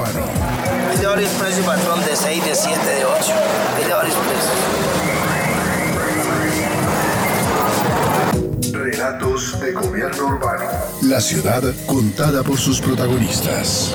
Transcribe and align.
Urbano. 0.00 0.24
Hay 0.90 0.96
de 0.98 1.06
varios 1.06 1.30
precios, 1.32 1.66
patrón, 1.66 2.00
de 2.04 2.16
6, 2.16 2.44
de 2.44 2.54
7, 2.54 2.78
de 2.86 3.04
8. 3.04 3.32
Hay 3.76 3.84
de 3.84 3.92
varios 3.94 4.14
precios. 4.16 4.52
Relatos 8.72 9.60
de 9.60 9.72
gobierno 9.72 10.26
urbano. 10.26 10.64
La 11.02 11.20
ciudad 11.20 11.62
contada 11.86 12.42
por 12.42 12.58
sus 12.58 12.80
protagonistas. 12.80 13.94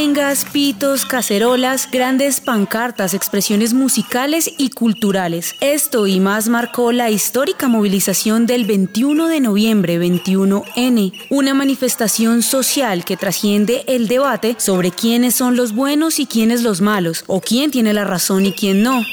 Arengas, 0.00 0.46
pitos, 0.50 1.04
cacerolas, 1.04 1.86
grandes 1.90 2.40
pancartas, 2.40 3.12
expresiones 3.12 3.74
musicales 3.74 4.50
y 4.56 4.70
culturales. 4.70 5.56
Esto 5.60 6.06
y 6.06 6.20
más 6.20 6.48
marcó 6.48 6.90
la 6.90 7.10
histórica 7.10 7.68
movilización 7.68 8.46
del 8.46 8.64
21 8.64 9.28
de 9.28 9.40
noviembre 9.40 10.00
21N, 10.00 11.12
una 11.28 11.52
manifestación 11.52 12.40
social 12.40 13.04
que 13.04 13.18
trasciende 13.18 13.84
el 13.88 14.08
debate 14.08 14.54
sobre 14.56 14.90
quiénes 14.90 15.34
son 15.34 15.54
los 15.54 15.74
buenos 15.74 16.18
y 16.18 16.24
quiénes 16.24 16.62
los 16.62 16.80
malos, 16.80 17.24
o 17.26 17.42
quién 17.42 17.70
tiene 17.70 17.92
la 17.92 18.04
razón 18.04 18.46
y 18.46 18.52
quién 18.54 18.82
no. 18.82 19.04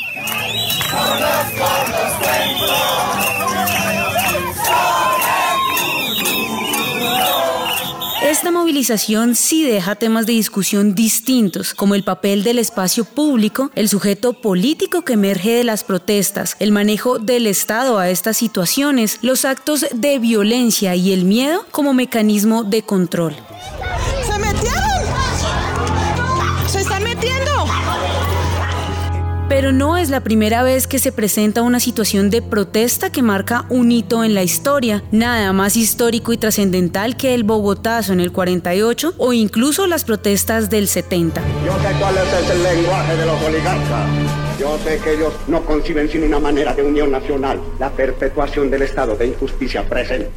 Esta 8.27 8.51
movilización 8.51 9.35
sí 9.35 9.63
deja 9.63 9.95
temas 9.95 10.25
de 10.25 10.33
discusión 10.33 10.93
distintos, 10.93 11.73
como 11.73 11.95
el 11.95 12.03
papel 12.03 12.43
del 12.43 12.59
espacio 12.59 13.05
público, 13.05 13.71
el 13.73 13.87
sujeto 13.87 14.33
político 14.33 15.03
que 15.03 15.13
emerge 15.13 15.51
de 15.51 15.63
las 15.63 15.85
protestas, 15.85 16.57
el 16.59 16.73
manejo 16.73 17.19
del 17.19 17.47
Estado 17.47 17.99
a 17.99 18.09
estas 18.09 18.35
situaciones, 18.35 19.19
los 19.21 19.45
actos 19.45 19.85
de 19.93 20.19
violencia 20.19 20.93
y 20.93 21.13
el 21.13 21.23
miedo 21.23 21.65
como 21.71 21.93
mecanismo 21.93 22.65
de 22.65 22.81
control. 22.81 23.33
¡Se 24.29 24.37
metieron! 24.37 24.83
¡Se 26.69 26.81
están 26.81 27.03
metiendo! 27.03 27.65
Pero 29.49 29.71
no 29.71 29.95
es 29.95 30.09
la 30.09 30.19
primera 30.21 30.61
vez 30.61 30.87
que 30.87 30.99
se 30.99 31.13
presenta 31.13 31.61
una 31.61 31.79
situación 31.79 32.29
de 32.29 32.41
protesta 32.41 33.11
que 33.11 33.21
marca 33.21 33.65
un 33.69 33.93
hito 33.93 34.25
en 34.25 34.33
la 34.33 34.43
historia, 34.43 35.03
nada 35.11 35.53
más 35.53 35.77
histórico 35.77 36.33
y 36.33 36.37
trascendental 36.37 37.15
que 37.15 37.33
el 37.33 37.45
Bogotazo 37.45 38.11
en 38.11 38.19
el 38.19 38.33
48 38.33 39.13
o 39.17 39.31
incluso 39.31 39.87
las 39.87 40.03
protestas 40.03 40.69
del 40.69 40.89
70. 40.89 41.41
Yo 41.65 41.73
sé 41.79 41.95
cuál 41.97 42.15
es 42.17 42.49
el 42.49 42.63
lenguaje 42.63 43.15
de 43.15 43.25
los 43.25 43.41
oligarcas. 43.41 44.09
Yo 44.59 44.77
sé 44.83 44.99
que 44.99 45.13
ellos 45.13 45.33
no 45.47 45.63
conciben 45.63 46.09
sin 46.09 46.23
una 46.23 46.39
manera 46.39 46.73
de 46.73 46.83
unión 46.83 47.09
nacional, 47.09 47.61
la 47.79 47.89
perpetuación 47.89 48.69
del 48.69 48.81
estado 48.81 49.15
de 49.15 49.27
injusticia 49.27 49.87
presente. 49.87 50.29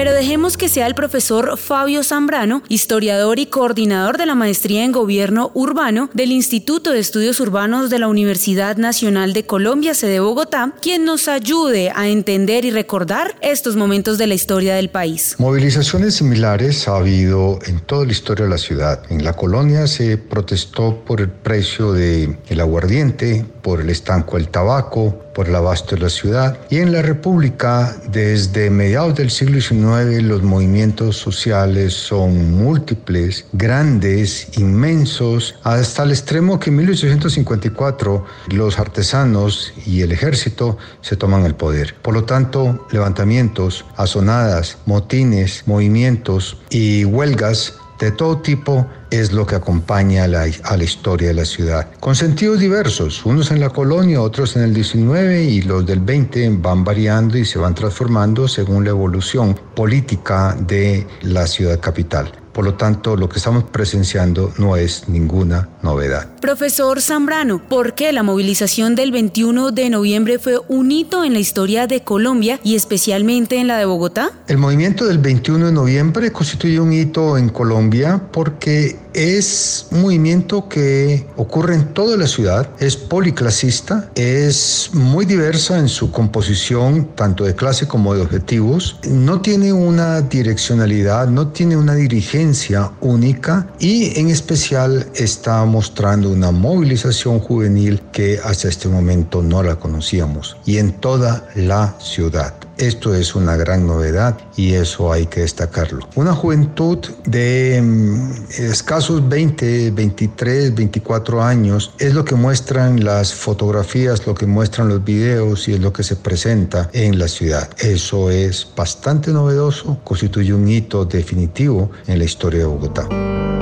Pero 0.00 0.14
dejemos 0.14 0.56
que 0.56 0.70
sea 0.70 0.86
el 0.86 0.94
profesor 0.94 1.58
Fabio 1.58 2.02
Zambrano, 2.02 2.62
historiador 2.70 3.38
y 3.38 3.44
coordinador 3.44 4.16
de 4.16 4.24
la 4.24 4.34
maestría 4.34 4.82
en 4.82 4.92
gobierno 4.92 5.50
urbano 5.52 6.08
del 6.14 6.32
Instituto 6.32 6.92
de 6.92 7.00
Estudios 7.00 7.38
Urbanos 7.38 7.90
de 7.90 7.98
la 7.98 8.08
Universidad 8.08 8.78
Nacional 8.78 9.34
de 9.34 9.44
Colombia, 9.44 9.92
sede 9.92 10.20
Bogotá, 10.20 10.72
quien 10.80 11.04
nos 11.04 11.28
ayude 11.28 11.92
a 11.94 12.08
entender 12.08 12.64
y 12.64 12.70
recordar 12.70 13.36
estos 13.42 13.76
momentos 13.76 14.16
de 14.16 14.26
la 14.26 14.32
historia 14.32 14.74
del 14.74 14.88
país. 14.88 15.36
Movilizaciones 15.36 16.14
similares 16.14 16.88
ha 16.88 16.96
habido 16.96 17.58
en 17.66 17.80
toda 17.80 18.06
la 18.06 18.12
historia 18.12 18.46
de 18.46 18.50
la 18.52 18.56
ciudad. 18.56 19.02
En 19.10 19.22
la 19.22 19.34
colonia 19.34 19.86
se 19.86 20.16
protestó 20.16 21.04
por 21.04 21.20
el 21.20 21.28
precio 21.28 21.92
del 21.92 22.38
el 22.48 22.60
aguardiente, 22.60 23.44
por 23.60 23.82
el 23.82 23.90
estanco 23.90 24.38
del 24.38 24.48
tabaco, 24.48 25.26
por 25.34 25.48
el 25.48 25.54
abasto 25.54 25.94
de 25.94 26.02
la 26.02 26.08
ciudad. 26.08 26.58
Y 26.70 26.78
en 26.78 26.92
la 26.92 27.02
República, 27.02 27.96
desde 28.08 28.70
mediados 28.70 29.14
del 29.14 29.30
siglo 29.30 29.60
XIX, 29.60 30.22
los 30.22 30.42
movimientos 30.42 31.16
sociales 31.16 31.94
son 31.94 32.52
múltiples, 32.52 33.46
grandes, 33.52 34.48
inmensos, 34.58 35.56
hasta 35.62 36.02
el 36.02 36.10
extremo 36.10 36.58
que 36.58 36.70
en 36.70 36.76
1854 36.76 38.24
los 38.48 38.78
artesanos 38.78 39.72
y 39.86 40.02
el 40.02 40.12
ejército 40.12 40.78
se 41.00 41.16
toman 41.16 41.44
el 41.44 41.54
poder. 41.54 41.94
Por 42.02 42.14
lo 42.14 42.24
tanto, 42.24 42.86
levantamientos, 42.90 43.84
azonadas, 43.96 44.78
motines, 44.86 45.64
movimientos 45.66 46.58
y 46.70 47.04
huelgas 47.04 47.79
de 48.00 48.10
todo 48.10 48.38
tipo 48.38 48.86
es 49.10 49.32
lo 49.32 49.46
que 49.46 49.54
acompaña 49.54 50.24
a 50.24 50.28
la, 50.28 50.82
historia 50.82 51.28
de 51.28 51.34
la 51.34 51.44
ciudad. 51.44 51.88
Con 52.00 52.16
sentidos 52.16 52.58
diversos, 52.58 53.24
unos 53.26 53.50
en 53.50 53.60
la 53.60 53.68
colonia, 53.68 54.22
otros 54.22 54.56
en 54.56 54.62
el 54.62 54.74
19 54.74 55.44
y 55.44 55.62
los 55.62 55.84
del 55.84 56.00
20 56.00 56.48
van 56.60 56.82
variando 56.82 57.36
y 57.36 57.44
se 57.44 57.58
van 57.58 57.74
transformando 57.74 58.48
según 58.48 58.84
la 58.84 58.90
evolución 58.90 59.54
política 59.74 60.56
de 60.58 61.06
la 61.22 61.46
ciudad 61.46 61.78
capital. 61.78 62.32
Por 62.60 62.66
lo 62.66 62.74
tanto, 62.74 63.16
lo 63.16 63.26
que 63.26 63.38
estamos 63.38 63.64
presenciando 63.64 64.52
no 64.58 64.76
es 64.76 65.08
ninguna 65.08 65.70
novedad. 65.80 66.28
Profesor 66.42 67.00
Zambrano, 67.00 67.66
¿por 67.66 67.94
qué 67.94 68.12
la 68.12 68.22
movilización 68.22 68.94
del 68.94 69.12
21 69.12 69.70
de 69.70 69.88
noviembre 69.88 70.38
fue 70.38 70.60
un 70.68 70.92
hito 70.92 71.24
en 71.24 71.32
la 71.32 71.38
historia 71.38 71.86
de 71.86 72.02
Colombia 72.02 72.60
y 72.62 72.74
especialmente 72.74 73.56
en 73.56 73.66
la 73.66 73.78
de 73.78 73.86
Bogotá? 73.86 74.32
El 74.46 74.58
movimiento 74.58 75.06
del 75.06 75.16
21 75.16 75.68
de 75.68 75.72
noviembre 75.72 76.32
constituye 76.32 76.78
un 76.78 76.92
hito 76.92 77.38
en 77.38 77.48
Colombia 77.48 78.20
porque 78.30 78.98
es 79.14 79.86
un 79.90 80.02
movimiento 80.02 80.68
que 80.68 81.26
ocurre 81.36 81.74
en 81.74 81.92
toda 81.94 82.16
la 82.16 82.26
ciudad, 82.26 82.68
es 82.78 82.96
policlasista, 82.96 84.10
es 84.14 84.90
muy 84.92 85.24
diversa 85.24 85.78
en 85.78 85.88
su 85.88 86.10
composición, 86.10 87.08
tanto 87.14 87.44
de 87.44 87.54
clase 87.54 87.86
como 87.86 88.14
de 88.14 88.22
objetivos, 88.22 88.98
no 89.08 89.40
tiene 89.40 89.72
una 89.72 90.20
direccionalidad, 90.20 91.28
no 91.28 91.48
tiene 91.48 91.76
una 91.76 91.94
dirigencia 91.94 92.92
única 93.00 93.68
y 93.78 94.18
en 94.18 94.28
especial 94.28 95.06
está 95.14 95.64
mostrando 95.64 96.30
una 96.30 96.50
movilización 96.50 97.40
juvenil 97.40 98.00
que 98.12 98.38
hasta 98.42 98.68
este 98.68 98.88
momento 98.88 99.42
no 99.42 99.62
la 99.62 99.76
conocíamos 99.76 100.56
y 100.64 100.78
en 100.78 100.92
toda 100.92 101.48
la 101.54 101.94
ciudad. 102.00 102.54
Esto 102.80 103.14
es 103.14 103.34
una 103.34 103.56
gran 103.56 103.86
novedad 103.86 104.38
y 104.56 104.72
eso 104.72 105.12
hay 105.12 105.26
que 105.26 105.42
destacarlo. 105.42 106.08
Una 106.14 106.32
juventud 106.32 106.98
de 107.26 107.78
mm, 107.82 108.30
escasos 108.58 109.28
20, 109.28 109.90
23, 109.90 110.74
24 110.74 111.42
años 111.42 111.92
es 111.98 112.14
lo 112.14 112.24
que 112.24 112.34
muestran 112.36 113.04
las 113.04 113.34
fotografías, 113.34 114.26
lo 114.26 114.34
que 114.34 114.46
muestran 114.46 114.88
los 114.88 115.04
videos 115.04 115.68
y 115.68 115.74
es 115.74 115.80
lo 115.80 115.92
que 115.92 116.02
se 116.02 116.16
presenta 116.16 116.88
en 116.94 117.18
la 117.18 117.28
ciudad. 117.28 117.68
Eso 117.80 118.30
es 118.30 118.66
bastante 118.74 119.30
novedoso, 119.30 119.98
constituye 120.02 120.54
un 120.54 120.66
hito 120.66 121.04
definitivo 121.04 121.90
en 122.06 122.18
la 122.18 122.24
historia 122.24 122.60
de 122.60 122.66
Bogotá. 122.66 123.59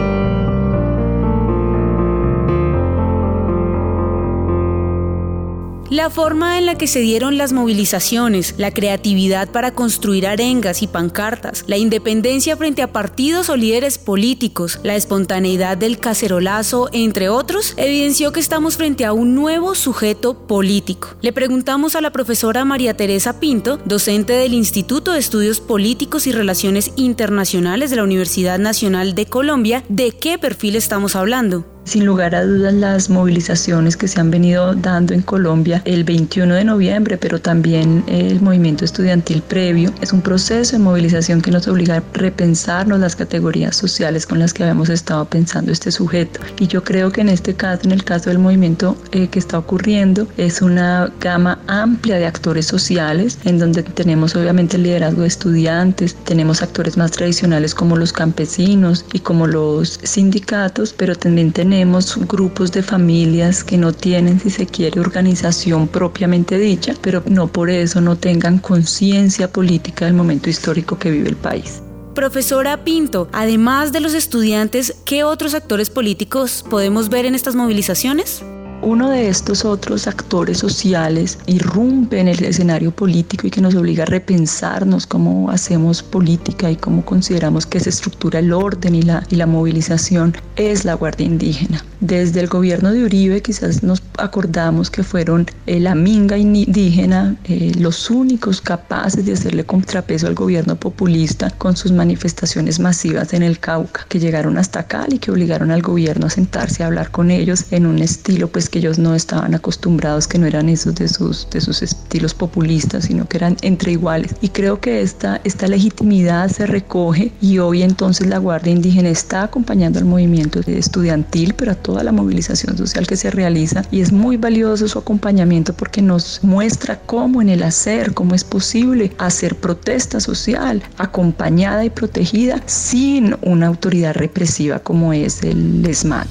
La 5.99 6.11
forma 6.11 6.59
en 6.59 6.67
la 6.67 6.77
que 6.77 6.87
se 6.87 7.01
dieron 7.01 7.39
las 7.39 7.53
movilizaciones, 7.53 8.55
la 8.57 8.71
creatividad 8.71 9.51
para 9.51 9.75
construir 9.75 10.29
arengas 10.29 10.81
y 10.81 10.87
pancartas, 10.87 11.65
la 11.67 11.77
independencia 11.77 12.57
frente 12.57 12.83
a 12.83 12.93
partidos 12.93 13.49
o 13.49 13.57
líderes 13.57 13.99
políticos, 13.99 14.79
la 14.85 14.95
espontaneidad 14.95 15.77
del 15.77 15.99
cacerolazo, 15.99 16.89
entre 16.93 17.29
otros, 17.29 17.75
evidenció 17.77 18.33
que 18.33 18.39
estamos 18.39 18.77
frente 18.77 19.05
a 19.05 19.13
un 19.13 19.35
nuevo 19.35 19.75
sujeto 19.75 20.47
político. 20.47 21.17
Le 21.21 21.33
preguntamos 21.33 21.97
a 21.97 22.01
la 22.01 22.13
profesora 22.13 22.65
María 22.65 22.97
Teresa 22.97 23.41
Pinto, 23.41 23.81
docente 23.85 24.35
del 24.35 24.55
Instituto 24.55 25.15
de 25.15 25.19
Estudios 25.19 25.59
Políticos 25.61 26.29
y 26.29 26.33
Relaciones 26.33 26.93
Internacionales 26.95 27.91
de 27.91 27.97
la 27.97 28.05
Universidad 28.05 28.61
Nacional 28.61 29.17
de 29.17 29.27
Colombia, 29.27 29.83
de 29.89 30.13
qué 30.13 30.39
perfil 30.39 30.77
estamos 30.77 31.17
hablando. 31.17 31.65
Sin 31.89 32.05
lugar 32.05 32.35
a 32.35 32.45
dudas, 32.45 32.75
las 32.75 33.09
movilizaciones 33.09 33.97
que 33.97 34.09
se 34.09 34.21
han 34.21 34.31
venido 34.31 34.75
dando 34.75 35.15
en 35.15 35.23
Colombia 35.23 35.81
el 35.87 36.05
21 36.05 36.55
de 36.55 36.63
noviembre, 36.63 37.17
pero 37.17 37.41
también 37.41 38.05
el 38.09 38.43
movimiento 38.43 38.85
estudiantil 38.85 39.41
previo, 39.41 39.91
es 40.03 40.13
un 40.13 40.21
proceso 40.21 40.73
de 40.77 40.83
movilización 40.83 41.41
que 41.41 41.51
nos 41.51 41.67
obliga 41.67 41.97
a 41.97 42.03
repensarnos 42.13 43.01
las 43.01 43.17
categorías 43.17 43.75
sociales 43.75 44.27
con 44.27 44.39
las 44.39 44.53
que 44.53 44.65
habíamos 44.65 44.91
estado 44.91 45.25
pensando 45.25 45.73
este 45.73 45.91
sujeto. 45.91 46.41
Y 46.61 46.67
yo 46.67 46.85
creo 46.85 47.11
que 47.11 47.23
en 47.23 47.31
este 47.31 47.55
caso, 47.55 47.85
en 47.85 47.93
el 47.93 48.05
caso 48.05 48.29
del 48.29 48.39
movimiento 48.39 48.95
eh, 49.13 49.29
que 49.29 49.39
está 49.39 49.57
ocurriendo, 49.59 50.29
es 50.37 50.61
una 50.61 51.11
gama 51.23 51.59
amplia 51.69 52.17
de 52.17 52.27
actores 52.27 52.67
sociales, 52.67 53.39
en 53.47 53.59
donde 53.59 53.83
tenemos 53.83 54.37
obviamente 54.37 54.77
el 54.77 54.83
liderazgo 54.83 55.23
de 55.23 55.29
estudiantes, 55.29 56.15
tenemos 56.25 56.61
actores 56.61 56.99
más 56.99 57.13
tradicionales 57.13 57.75
como 57.75 57.97
los 57.97 58.13
campesinos 58.13 59.07
y 59.15 59.21
como 59.21 59.47
los 59.47 60.01
sindicatos, 60.03 60.93
pero 60.93 61.17
también 61.17 61.51
tenemos 61.51 61.78
tenemos 61.79 62.17
grupos 62.27 62.73
de 62.73 62.83
familias 62.83 63.63
que 63.63 63.79
no 63.79 63.93
tienen, 63.93 64.41
si 64.41 64.51
se 64.51 64.67
quiere, 64.67 64.99
organización 64.99 65.87
propiamente 65.87 66.59
dicha, 66.59 66.95
pero 67.01 67.23
no 67.27 67.47
por 67.47 67.71
eso 67.71 68.01
no 68.01 68.17
tengan 68.17 68.59
conciencia 68.59 69.53
política 69.53 70.07
del 70.07 70.15
momento 70.15 70.51
histórico 70.51 70.99
que 70.99 71.13
vive 71.13 71.29
el 71.29 71.37
país. 71.37 71.81
Profesora 72.17 72.83
Pinto, 72.83 73.29
además 73.33 73.93
de 73.93 74.01
los 74.01 74.15
estudiantes, 74.15 74.97
¿qué 75.05 75.23
otros 75.23 75.55
actores 75.55 75.89
políticos 75.89 76.65
podemos 76.69 77.11
ver 77.11 77.27
en 77.27 77.37
estas 77.37 77.55
movilizaciones? 77.55 78.43
Uno 78.83 79.11
de 79.11 79.29
estos 79.29 79.65
otros 79.65 80.07
actores 80.07 80.59
sociales 80.59 81.39
irrumpe 81.47 82.21
en 82.21 82.29
el 82.29 82.43
escenario 82.45 82.91
político 82.91 83.47
y 83.47 83.51
que 83.51 83.61
nos 83.61 83.75
obliga 83.75 84.05
a 84.05 84.07
repensarnos 84.07 85.07
cómo 85.07 85.51
hacemos 85.51 86.03
política 86.03 86.71
y 86.71 86.77
cómo 86.77 87.05
consideramos 87.05 87.67
que 87.67 87.81
se 87.81 87.91
estructura 87.91 88.39
el 88.39 88.53
orden 88.53 88.95
y 88.95 89.03
la, 89.03 89.25
y 89.31 89.37
la 89.37 89.47
movilización 89.47 90.37
es 90.57 90.85
la 90.85 90.95
Guardia 90.95 91.27
Indígena. 91.27 91.85
Desde 92.01 92.39
el 92.39 92.47
gobierno 92.47 92.93
de 92.93 93.03
Uribe 93.05 93.43
quizás 93.43 93.83
nos 93.83 94.01
acordamos 94.19 94.89
que 94.89 95.03
fueron 95.03 95.47
eh, 95.67 95.81
la 95.81 95.97
minga 95.97 96.39
indígena 96.39 97.37
eh, 97.45 97.73
los 97.77 98.09
únicos 98.09 98.61
capaces 98.61 99.27
de 99.27 99.33
hacerle 99.33 99.65
contrapeso 99.65 100.29
al 100.29 100.35
gobierno 100.35 100.77
populista 100.77 101.51
con 101.51 101.77
sus 101.77 101.91
manifestaciones 101.91 102.79
masivas 102.79 103.33
en 103.33 103.43
el 103.43 103.59
Cauca, 103.59 104.07
que 104.09 104.21
llegaron 104.21 104.59
hasta 104.59 104.87
Cali 104.87 105.17
y 105.17 105.19
que 105.19 105.33
obligaron 105.33 105.73
al 105.73 105.83
gobierno 105.83 106.27
a 106.27 106.31
sentarse 106.31 106.85
a 106.85 106.87
hablar 106.87 107.11
con 107.11 107.33
ellos 107.33 107.65
en 107.73 107.85
un 107.85 107.99
estilo 107.99 108.47
pues 108.47 108.69
que 108.69 108.79
ellos 108.79 109.01
no 109.01 109.17
estaban 109.17 109.55
acostumbrados, 109.55 110.29
que 110.29 110.39
no 110.39 110.47
eran 110.47 110.69
esos 110.69 110.95
de 110.95 111.09
sus, 111.09 111.51
de 111.51 111.61
sus 111.61 111.83
estilos 111.83 112.33
populistas, 112.33 113.07
sino 113.07 113.29
que 113.29 113.39
eran 113.39 113.57
entre 113.63 113.93
iguales. 113.93 114.37
Y 114.41 114.51
creo 114.51 114.81
que 114.81 115.03
esta, 115.03 115.41
esta 115.43 115.67
legitimidad 115.67 116.49
se 116.49 116.67
recoge 116.67 117.33
y 117.41 117.59
hoy 117.59 117.83
entonces 117.83 118.29
la 118.29 118.39
Guardia 118.39 118.73
Indígena 118.73 119.09
está 119.09 119.43
acompañando 119.43 119.99
al 119.99 120.05
movimiento 120.05 120.61
estudiantil, 120.61 121.55
pero 121.55 121.73
a 121.73 121.75
toda 121.89 122.05
la 122.05 122.13
movilización 122.13 122.77
social 122.77 123.07
que 123.07 123.17
se 123.17 123.31
realiza 123.31 123.83
y 123.91 124.03
es 124.03 124.13
muy 124.13 124.37
valioso 124.37 124.87
su 124.89 124.99
acompañamiento 124.99 125.73
porque 125.73 126.03
nos 126.03 126.45
muestra 126.45 127.01
cómo 127.01 127.41
en 127.41 127.49
el 127.49 127.63
hacer, 127.63 128.13
cómo 128.13 128.35
es 128.35 128.45
posible 128.45 129.13
hacer 129.17 129.57
protesta 129.57 130.21
social 130.21 130.83
acompañada 130.99 131.87
y 131.87 131.89
protegida 131.89 132.63
sin 132.67 133.37
una 133.41 133.69
autoridad 133.69 134.15
represiva 134.15 134.81
como 134.81 135.15
es 135.15 135.43
el 135.43 135.83
ESMAD. 135.87 136.27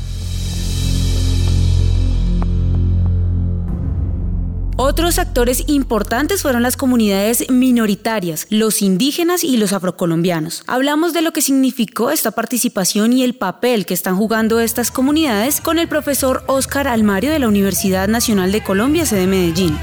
Otros 4.79 5.18
actores 5.18 5.63
importantes 5.65 6.44
fueron 6.44 6.62
las 6.62 6.77
comunidades 6.77 7.50
minoritarias, 7.50 8.45
los 8.51 8.83
indígenas 8.83 9.44
y 9.44 9.57
los 9.57 9.74
afrocolombianos. 9.74 10.63
Hablamos 10.68 11.13
de 11.13 11.24
lo 11.24 11.33
que 11.33 11.41
significó 11.41 12.12
esta 12.12 12.29
participación 12.29 13.12
y 13.12 13.24
el 13.24 13.33
papel 13.33 13.88
que 13.88 13.95
están 13.95 14.15
jugando 14.15 14.59
estas 14.59 14.91
comunidades 14.91 15.62
con 15.62 15.79
el 15.79 15.88
profesor 15.88 16.44
Óscar 16.45 16.88
Almario 16.88 17.31
de 17.31 17.39
la 17.39 17.47
Universidad 17.47 18.07
Nacional 18.07 18.51
de 18.51 18.62
Colombia, 18.63 19.07
sede 19.07 19.25
Medellín. 19.25 19.75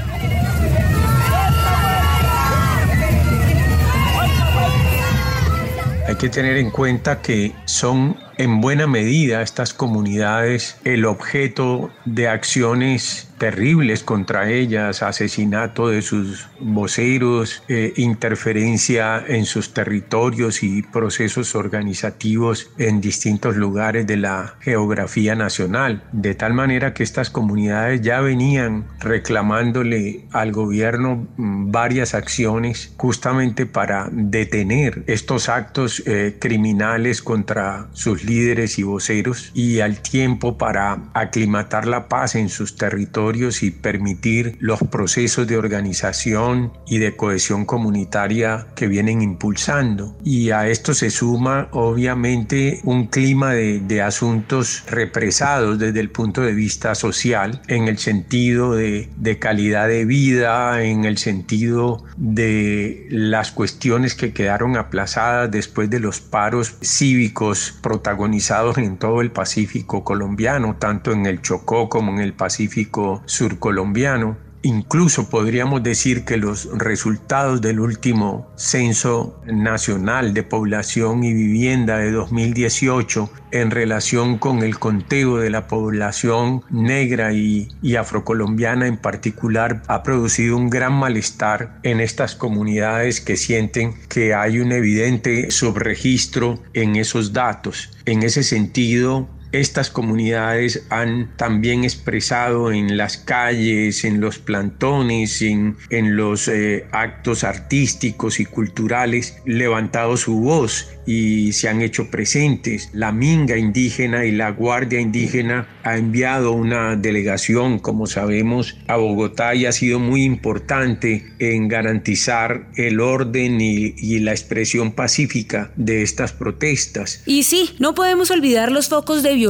Hay 6.07 6.15
que 6.15 6.29
tener 6.29 6.55
en 6.55 6.71
cuenta 6.71 7.21
que 7.21 7.53
son 7.65 8.15
en 8.37 8.61
buena 8.61 8.87
medida 8.87 9.41
estas 9.41 9.73
comunidades 9.73 10.77
el 10.85 11.03
objeto 11.03 11.91
de 12.05 12.29
acciones 12.29 13.24
terribles 13.37 14.03
contra 14.03 14.49
ellas, 14.49 15.03
asesinato 15.03 15.89
de 15.89 16.01
sus 16.01 16.47
voceros, 16.59 17.63
eh, 17.67 17.93
interferencia 17.97 19.23
en 19.27 19.45
sus 19.45 19.73
territorios 19.73 20.63
y 20.63 20.81
procesos 20.83 21.55
organizativos 21.55 22.69
en 22.77 23.01
distintos 23.01 23.55
lugares 23.55 24.07
de 24.07 24.17
la 24.17 24.55
geografía 24.61 25.35
nacional, 25.35 26.03
de 26.11 26.35
tal 26.35 26.53
manera 26.53 26.93
que 26.93 27.03
estas 27.03 27.29
comunidades 27.29 28.01
ya 28.01 28.21
venían 28.21 28.85
reclamándole 28.99 30.25
al 30.31 30.51
gobierno 30.51 31.27
mm, 31.37 31.71
varias 31.71 32.13
acciones 32.13 32.93
justamente 32.97 33.65
para 33.65 34.09
detener 34.11 35.03
estos 35.07 35.49
actos 35.49 36.03
eh, 36.05 36.37
criminales 36.39 37.21
contra 37.21 37.87
sus 37.93 38.23
líderes 38.23 38.79
y 38.79 38.83
voceros 38.83 39.51
y 39.53 39.79
al 39.79 40.01
tiempo 40.01 40.57
para 40.57 41.09
aclimatar 41.13 41.85
la 41.85 42.07
paz 42.07 42.35
en 42.35 42.49
sus 42.49 42.75
territorios 42.75 43.24
y 43.25 43.71
permitir 43.71 44.55
los 44.59 44.79
procesos 44.81 45.47
de 45.47 45.57
organización 45.57 46.71
y 46.85 46.99
de 46.99 47.15
cohesión 47.15 47.65
comunitaria 47.65 48.67
que 48.75 48.87
vienen 48.87 49.23
impulsando. 49.23 50.15
Y 50.23 50.51
a 50.51 50.67
esto 50.67 50.93
se 50.93 51.09
suma 51.09 51.67
obviamente 51.71 52.81
un 52.83 53.07
clima 53.07 53.53
de, 53.53 53.79
de 53.79 54.03
asuntos 54.03 54.83
represados 54.87 55.79
desde 55.79 55.99
el 55.99 56.11
punto 56.11 56.41
de 56.41 56.53
vista 56.53 56.93
social, 56.93 57.61
en 57.67 57.87
el 57.87 57.97
sentido 57.97 58.75
de, 58.75 59.09
de 59.17 59.39
calidad 59.39 59.87
de 59.87 60.05
vida, 60.05 60.83
en 60.83 61.05
el 61.05 61.17
sentido 61.17 62.03
de 62.17 63.07
las 63.09 63.51
cuestiones 63.51 64.13
que 64.13 64.33
quedaron 64.33 64.77
aplazadas 64.77 65.49
después 65.49 65.89
de 65.89 65.99
los 65.99 66.19
paros 66.19 66.75
cívicos 66.83 67.73
protagonizados 67.81 68.77
en 68.77 68.97
todo 68.97 69.21
el 69.21 69.31
Pacífico 69.31 70.03
colombiano, 70.03 70.75
tanto 70.77 71.11
en 71.11 71.25
el 71.25 71.41
Chocó 71.41 71.89
como 71.89 72.11
en 72.11 72.19
el 72.19 72.33
Pacífico 72.33 73.14
surcolombiano. 73.25 74.37
Incluso 74.65 75.29
podríamos 75.29 75.83
decir 75.83 76.25
que 76.25 76.37
los 76.37 76.67
resultados 76.75 77.61
del 77.61 77.79
último 77.79 78.51
censo 78.55 79.39
nacional 79.45 80.33
de 80.33 80.41
población 80.41 81.23
y 81.23 81.33
vivienda 81.33 81.99
de 81.99 82.11
2018 82.11 83.29
en 83.51 83.69
relación 83.69 84.39
con 84.39 84.63
el 84.63 84.79
conteo 84.79 85.37
de 85.37 85.51
la 85.51 85.67
población 85.67 86.63
negra 86.71 87.31
y, 87.31 87.67
y, 87.83 87.95
afrocolombiana 87.95 88.87
en 88.87 88.97
particular 88.97 89.83
ha 89.85 90.01
producido 90.01 90.57
un 90.57 90.71
gran 90.71 90.93
malestar 90.93 91.77
en 91.83 91.99
estas 91.99 92.33
comunidades 92.33 93.21
que 93.21 93.37
sienten 93.37 93.93
que 94.09 94.33
hay 94.33 94.57
un 94.57 94.71
evidente 94.71 95.51
subregistro 95.51 96.59
en 96.73 96.95
esos 96.95 97.33
datos. 97.33 97.91
En 98.05 98.23
ese 98.23 98.41
sentido, 98.41 99.29
estas 99.59 99.89
comunidades 99.89 100.85
han 100.89 101.35
también 101.37 101.83
expresado 101.83 102.71
en 102.71 102.97
las 102.97 103.17
calles, 103.17 104.03
en 104.03 104.19
los 104.19 104.37
plantones, 104.37 105.41
en, 105.41 105.77
en 105.89 106.15
los 106.15 106.47
eh, 106.47 106.85
actos 106.91 107.43
artísticos 107.43 108.39
y 108.39 108.45
culturales, 108.45 109.37
levantado 109.45 110.17
su 110.17 110.39
voz 110.39 110.89
y 111.05 111.53
se 111.53 111.69
han 111.69 111.81
hecho 111.81 112.09
presentes. 112.09 112.89
La 112.93 113.11
Minga 113.11 113.57
indígena 113.57 114.25
y 114.25 114.31
la 114.31 114.51
Guardia 114.51 114.99
indígena 114.99 115.67
ha 115.83 115.97
enviado 115.97 116.51
una 116.51 116.95
delegación, 116.95 117.79
como 117.79 118.07
sabemos, 118.07 118.77
a 118.87 118.97
Bogotá 118.97 119.55
y 119.55 119.65
ha 119.65 119.71
sido 119.71 119.99
muy 119.99 120.23
importante 120.23 121.31
en 121.39 121.67
garantizar 121.67 122.67
el 122.75 122.99
orden 122.99 123.61
y, 123.61 123.93
y 123.97 124.19
la 124.19 124.31
expresión 124.31 124.91
pacífica 124.93 125.71
de 125.75 126.01
estas 126.01 126.33
protestas. 126.33 127.21
Y 127.25 127.43
sí, 127.43 127.75
no 127.79 127.93
podemos 127.93 128.31
olvidar 128.31 128.71
los 128.71 128.89
focos 128.89 129.23
de 129.23 129.35
violencia 129.35 129.44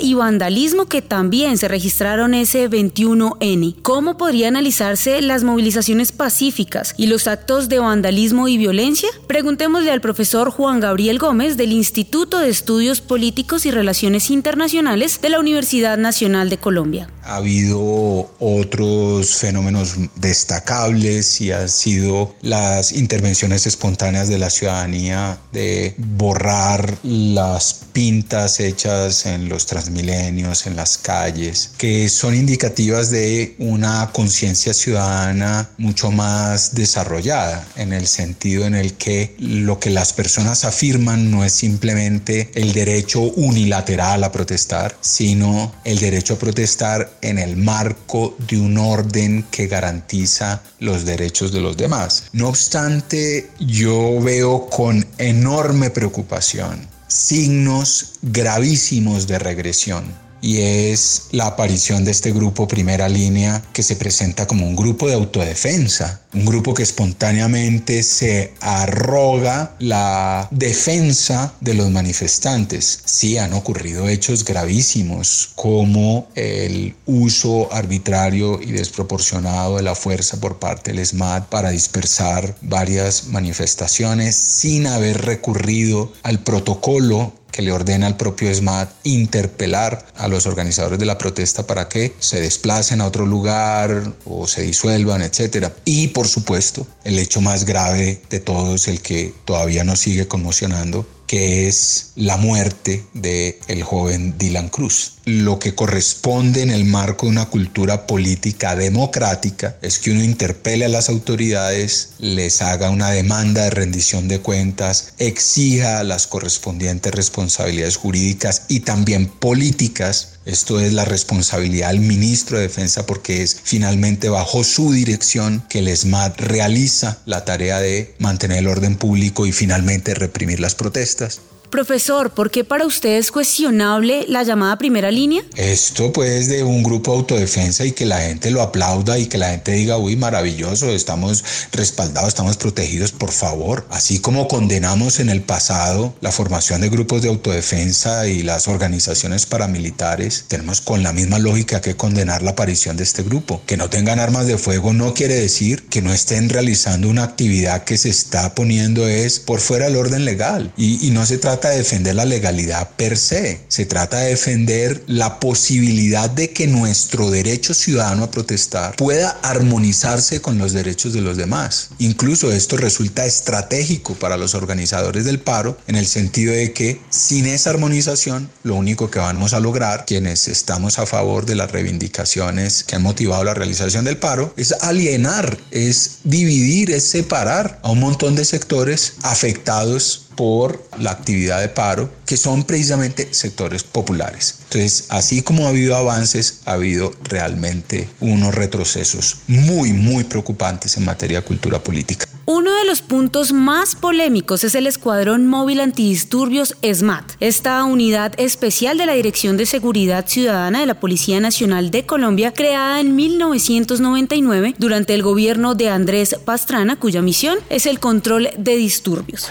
y 0.00 0.14
vandalismo 0.14 0.86
que 0.86 1.00
también 1.00 1.56
se 1.56 1.66
registraron 1.66 2.34
ese 2.34 2.68
21N. 2.68 3.76
¿Cómo 3.82 4.18
podría 4.18 4.48
analizarse 4.48 5.22
las 5.22 5.44
movilizaciones 5.44 6.12
pacíficas 6.12 6.94
y 6.98 7.06
los 7.06 7.26
actos 7.26 7.70
de 7.70 7.78
vandalismo 7.78 8.48
y 8.48 8.58
violencia? 8.58 9.08
Preguntémosle 9.26 9.90
al 9.90 10.02
profesor 10.02 10.50
Juan 10.50 10.80
Gabriel 10.80 11.18
Gómez 11.18 11.56
del 11.56 11.72
Instituto 11.72 12.38
de 12.38 12.50
Estudios 12.50 13.00
Políticos 13.00 13.64
y 13.64 13.70
Relaciones 13.70 14.30
Internacionales 14.30 15.20
de 15.22 15.30
la 15.30 15.40
Universidad 15.40 15.96
Nacional 15.96 16.50
de 16.50 16.58
Colombia. 16.58 17.08
Ha 17.24 17.36
habido 17.36 18.30
otros 18.38 19.36
fenómenos 19.36 19.94
destacables 20.16 21.40
y 21.40 21.52
han 21.52 21.68
sido 21.68 22.34
las 22.42 22.92
intervenciones 22.92 23.66
espontáneas 23.66 24.28
de 24.28 24.38
la 24.38 24.50
ciudadanía 24.50 25.38
de 25.52 25.94
borrar 25.96 26.98
las 27.02 27.86
pintas 27.92 28.60
hechas 28.60 29.19
en 29.26 29.48
los 29.48 29.66
transmilenios, 29.66 30.66
en 30.66 30.76
las 30.76 30.98
calles, 30.98 31.70
que 31.78 32.08
son 32.08 32.34
indicativas 32.34 33.10
de 33.10 33.54
una 33.58 34.10
conciencia 34.12 34.74
ciudadana 34.74 35.70
mucho 35.78 36.10
más 36.10 36.74
desarrollada, 36.74 37.66
en 37.76 37.92
el 37.92 38.06
sentido 38.06 38.66
en 38.66 38.74
el 38.74 38.94
que 38.94 39.34
lo 39.38 39.78
que 39.78 39.90
las 39.90 40.12
personas 40.12 40.64
afirman 40.64 41.30
no 41.30 41.44
es 41.44 41.52
simplemente 41.52 42.50
el 42.54 42.72
derecho 42.72 43.20
unilateral 43.20 44.24
a 44.24 44.32
protestar, 44.32 44.96
sino 45.00 45.72
el 45.84 45.98
derecho 45.98 46.34
a 46.34 46.38
protestar 46.38 47.12
en 47.22 47.38
el 47.38 47.56
marco 47.56 48.36
de 48.48 48.58
un 48.58 48.78
orden 48.78 49.44
que 49.50 49.66
garantiza 49.66 50.62
los 50.78 51.04
derechos 51.04 51.52
de 51.52 51.60
los 51.60 51.76
demás. 51.76 52.24
No 52.32 52.48
obstante, 52.48 53.50
yo 53.58 54.20
veo 54.20 54.68
con 54.68 55.06
enorme 55.18 55.90
preocupación 55.90 56.89
signos 57.10 58.12
gravísimos 58.22 59.26
de 59.26 59.40
regresión 59.40 60.04
y 60.40 60.60
es 60.60 61.28
la 61.32 61.46
aparición 61.46 62.04
de 62.04 62.10
este 62.10 62.32
grupo 62.32 62.68
primera 62.68 63.08
línea 63.08 63.62
que 63.72 63.82
se 63.82 63.96
presenta 63.96 64.46
como 64.46 64.66
un 64.66 64.76
grupo 64.76 65.08
de 65.08 65.14
autodefensa, 65.14 66.22
un 66.32 66.44
grupo 66.44 66.74
que 66.74 66.82
espontáneamente 66.82 68.02
se 68.02 68.54
arroga 68.60 69.74
la 69.78 70.48
defensa 70.50 71.52
de 71.60 71.74
los 71.74 71.90
manifestantes. 71.90 73.00
Sí 73.04 73.38
han 73.38 73.52
ocurrido 73.52 74.08
hechos 74.08 74.44
gravísimos 74.44 75.50
como 75.54 76.28
el 76.34 76.94
uso 77.06 77.72
arbitrario 77.72 78.60
y 78.62 78.72
desproporcionado 78.72 79.76
de 79.76 79.82
la 79.82 79.94
fuerza 79.94 80.40
por 80.40 80.58
parte 80.58 80.92
del 80.92 81.04
SMAT 81.04 81.48
para 81.48 81.70
dispersar 81.70 82.56
varias 82.62 83.26
manifestaciones 83.26 84.36
sin 84.36 84.86
haber 84.86 85.22
recurrido 85.22 86.12
al 86.22 86.40
protocolo 86.40 87.32
que 87.50 87.62
le 87.62 87.72
ordena 87.72 88.06
al 88.06 88.16
propio 88.16 88.54
SMAT 88.54 88.90
interpelar 89.04 90.06
a 90.16 90.28
los 90.28 90.46
organizadores 90.46 90.98
de 90.98 91.06
la 91.06 91.18
protesta 91.18 91.66
para 91.66 91.88
que 91.88 92.14
se 92.18 92.40
desplacen 92.40 93.00
a 93.00 93.06
otro 93.06 93.26
lugar 93.26 94.12
o 94.24 94.46
se 94.46 94.62
disuelvan, 94.62 95.22
etc. 95.22 95.68
Y 95.84 96.08
por 96.08 96.28
supuesto, 96.28 96.86
el 97.04 97.18
hecho 97.18 97.40
más 97.40 97.64
grave 97.64 98.22
de 98.30 98.40
todos, 98.40 98.88
el 98.88 99.00
que 99.00 99.34
todavía 99.44 99.84
nos 99.84 100.00
sigue 100.00 100.28
conmocionando, 100.28 101.06
que 101.30 101.68
es 101.68 102.10
la 102.16 102.36
muerte 102.38 103.06
de 103.14 103.60
el 103.68 103.84
joven 103.84 104.36
Dylan 104.36 104.68
Cruz. 104.68 105.12
Lo 105.26 105.60
que 105.60 105.76
corresponde 105.76 106.60
en 106.60 106.72
el 106.72 106.84
marco 106.84 107.26
de 107.26 107.30
una 107.30 107.44
cultura 107.44 108.08
política 108.08 108.74
democrática 108.74 109.76
es 109.80 110.00
que 110.00 110.10
uno 110.10 110.24
interpele 110.24 110.86
a 110.86 110.88
las 110.88 111.08
autoridades, 111.08 112.14
les 112.18 112.62
haga 112.62 112.90
una 112.90 113.12
demanda 113.12 113.62
de 113.62 113.70
rendición 113.70 114.26
de 114.26 114.40
cuentas, 114.40 115.12
exija 115.18 116.02
las 116.02 116.26
correspondientes 116.26 117.14
responsabilidades 117.14 117.96
jurídicas 117.96 118.62
y 118.66 118.80
también 118.80 119.28
políticas 119.28 120.39
esto 120.44 120.80
es 120.80 120.92
la 120.92 121.04
responsabilidad 121.04 121.90
del 121.90 122.00
ministro 122.00 122.56
de 122.56 122.64
Defensa 122.64 123.04
porque 123.04 123.42
es 123.42 123.60
finalmente 123.62 124.28
bajo 124.28 124.64
su 124.64 124.92
dirección 124.92 125.62
que 125.68 125.80
el 125.80 125.96
SMAT 125.96 126.40
realiza 126.40 127.18
la 127.26 127.44
tarea 127.44 127.80
de 127.80 128.14
mantener 128.18 128.58
el 128.58 128.68
orden 128.68 128.96
público 128.96 129.46
y 129.46 129.52
finalmente 129.52 130.14
reprimir 130.14 130.60
las 130.60 130.74
protestas. 130.74 131.40
Profesor, 131.70 132.30
¿por 132.30 132.50
qué 132.50 132.64
para 132.64 132.84
usted 132.84 133.10
es 133.10 133.30
cuestionable 133.30 134.24
la 134.26 134.42
llamada 134.42 134.76
primera 134.76 135.12
línea? 135.12 135.44
Esto 135.54 136.12
pues 136.12 136.48
de 136.48 136.64
un 136.64 136.82
grupo 136.82 137.12
de 137.12 137.18
autodefensa 137.18 137.84
y 137.84 137.92
que 137.92 138.06
la 138.06 138.18
gente 138.18 138.50
lo 138.50 138.60
aplauda 138.60 139.20
y 139.20 139.26
que 139.26 139.38
la 139.38 139.50
gente 139.50 139.70
diga, 139.70 139.96
uy, 139.96 140.16
maravilloso, 140.16 140.90
estamos 140.90 141.44
respaldados, 141.70 142.30
estamos 142.30 142.56
protegidos, 142.56 143.12
por 143.12 143.30
favor. 143.30 143.86
Así 143.88 144.18
como 144.18 144.48
condenamos 144.48 145.20
en 145.20 145.30
el 145.30 145.42
pasado 145.42 146.12
la 146.20 146.32
formación 146.32 146.80
de 146.80 146.88
grupos 146.88 147.22
de 147.22 147.28
autodefensa 147.28 148.26
y 148.26 148.42
las 148.42 148.66
organizaciones 148.66 149.46
paramilitares, 149.46 150.46
tenemos 150.48 150.80
con 150.80 151.04
la 151.04 151.12
misma 151.12 151.38
lógica 151.38 151.80
que 151.80 151.94
condenar 151.94 152.42
la 152.42 152.50
aparición 152.50 152.96
de 152.96 153.04
este 153.04 153.22
grupo. 153.22 153.62
Que 153.66 153.76
no 153.76 153.88
tengan 153.88 154.18
armas 154.18 154.48
de 154.48 154.58
fuego 154.58 154.92
no 154.92 155.14
quiere 155.14 155.34
decir 155.34 155.86
que 155.86 156.02
no 156.02 156.12
estén 156.12 156.48
realizando 156.48 157.08
una 157.08 157.22
actividad 157.22 157.84
que 157.84 157.96
se 157.96 158.08
está 158.08 158.56
poniendo 158.56 159.06
es 159.06 159.38
por 159.38 159.60
fuera 159.60 159.84
del 159.84 159.96
orden 159.96 160.24
legal 160.24 160.72
y, 160.76 161.06
y 161.06 161.12
no 161.12 161.24
se 161.24 161.38
trata 161.38 161.59
de 161.68 161.78
defender 161.78 162.14
la 162.14 162.24
legalidad 162.24 162.88
per 162.96 163.16
se, 163.16 163.60
se 163.68 163.86
trata 163.86 164.18
de 164.18 164.30
defender 164.30 165.02
la 165.06 165.38
posibilidad 165.38 166.30
de 166.30 166.50
que 166.50 166.66
nuestro 166.66 167.30
derecho 167.30 167.74
ciudadano 167.74 168.24
a 168.24 168.30
protestar 168.30 168.96
pueda 168.96 169.38
armonizarse 169.42 170.40
con 170.40 170.58
los 170.58 170.72
derechos 170.72 171.12
de 171.12 171.20
los 171.20 171.36
demás. 171.36 171.90
Incluso 171.98 172.50
esto 172.52 172.76
resulta 172.76 173.26
estratégico 173.26 174.14
para 174.14 174.36
los 174.36 174.54
organizadores 174.54 175.24
del 175.24 175.40
paro 175.40 175.78
en 175.86 175.96
el 175.96 176.06
sentido 176.06 176.54
de 176.54 176.72
que 176.72 177.00
sin 177.10 177.46
esa 177.46 177.70
armonización 177.70 178.50
lo 178.62 178.74
único 178.74 179.10
que 179.10 179.18
vamos 179.18 179.52
a 179.52 179.60
lograr 179.60 180.04
quienes 180.06 180.48
estamos 180.48 180.98
a 180.98 181.06
favor 181.06 181.46
de 181.46 181.56
las 181.56 181.70
reivindicaciones 181.70 182.84
que 182.84 182.96
han 182.96 183.02
motivado 183.02 183.44
la 183.44 183.54
realización 183.54 184.04
del 184.04 184.16
paro 184.16 184.54
es 184.56 184.72
alienar, 184.80 185.58
es 185.70 186.18
dividir, 186.24 186.90
es 186.90 187.04
separar 187.04 187.80
a 187.82 187.90
un 187.90 188.00
montón 188.00 188.34
de 188.34 188.44
sectores 188.44 189.14
afectados 189.22 190.26
por 190.40 190.82
la 190.98 191.10
actividad 191.10 191.60
de 191.60 191.68
paro, 191.68 192.08
que 192.24 192.38
son 192.38 192.64
precisamente 192.64 193.28
sectores 193.34 193.84
populares. 193.84 194.60
Entonces, 194.62 195.04
así 195.10 195.42
como 195.42 195.66
ha 195.66 195.68
habido 195.68 195.94
avances, 195.96 196.62
ha 196.64 196.72
habido 196.72 197.12
realmente 197.24 198.08
unos 198.20 198.54
retrocesos 198.54 199.36
muy, 199.48 199.92
muy 199.92 200.24
preocupantes 200.24 200.96
en 200.96 201.04
materia 201.04 201.40
de 201.40 201.44
cultura 201.44 201.84
política. 201.84 202.24
Uno 202.46 202.74
de 202.74 202.86
los 202.86 203.02
puntos 203.02 203.52
más 203.52 203.94
polémicos 203.94 204.64
es 204.64 204.74
el 204.74 204.86
Escuadrón 204.86 205.46
Móvil 205.46 205.78
Antidisturbios 205.78 206.74
SMAT, 206.82 207.32
esta 207.40 207.84
unidad 207.84 208.32
especial 208.38 208.96
de 208.96 209.06
la 209.06 209.12
Dirección 209.12 209.58
de 209.58 209.66
Seguridad 209.66 210.26
Ciudadana 210.26 210.80
de 210.80 210.86
la 210.86 210.98
Policía 210.98 211.38
Nacional 211.38 211.90
de 211.90 212.06
Colombia, 212.06 212.54
creada 212.54 212.98
en 212.98 213.14
1999 213.14 214.74
durante 214.78 215.12
el 215.12 215.22
gobierno 215.22 215.74
de 215.74 215.90
Andrés 215.90 216.34
Pastrana, 216.44 216.96
cuya 216.96 217.20
misión 217.20 217.58
es 217.68 217.84
el 217.84 218.00
control 218.00 218.48
de 218.56 218.76
disturbios. 218.76 219.48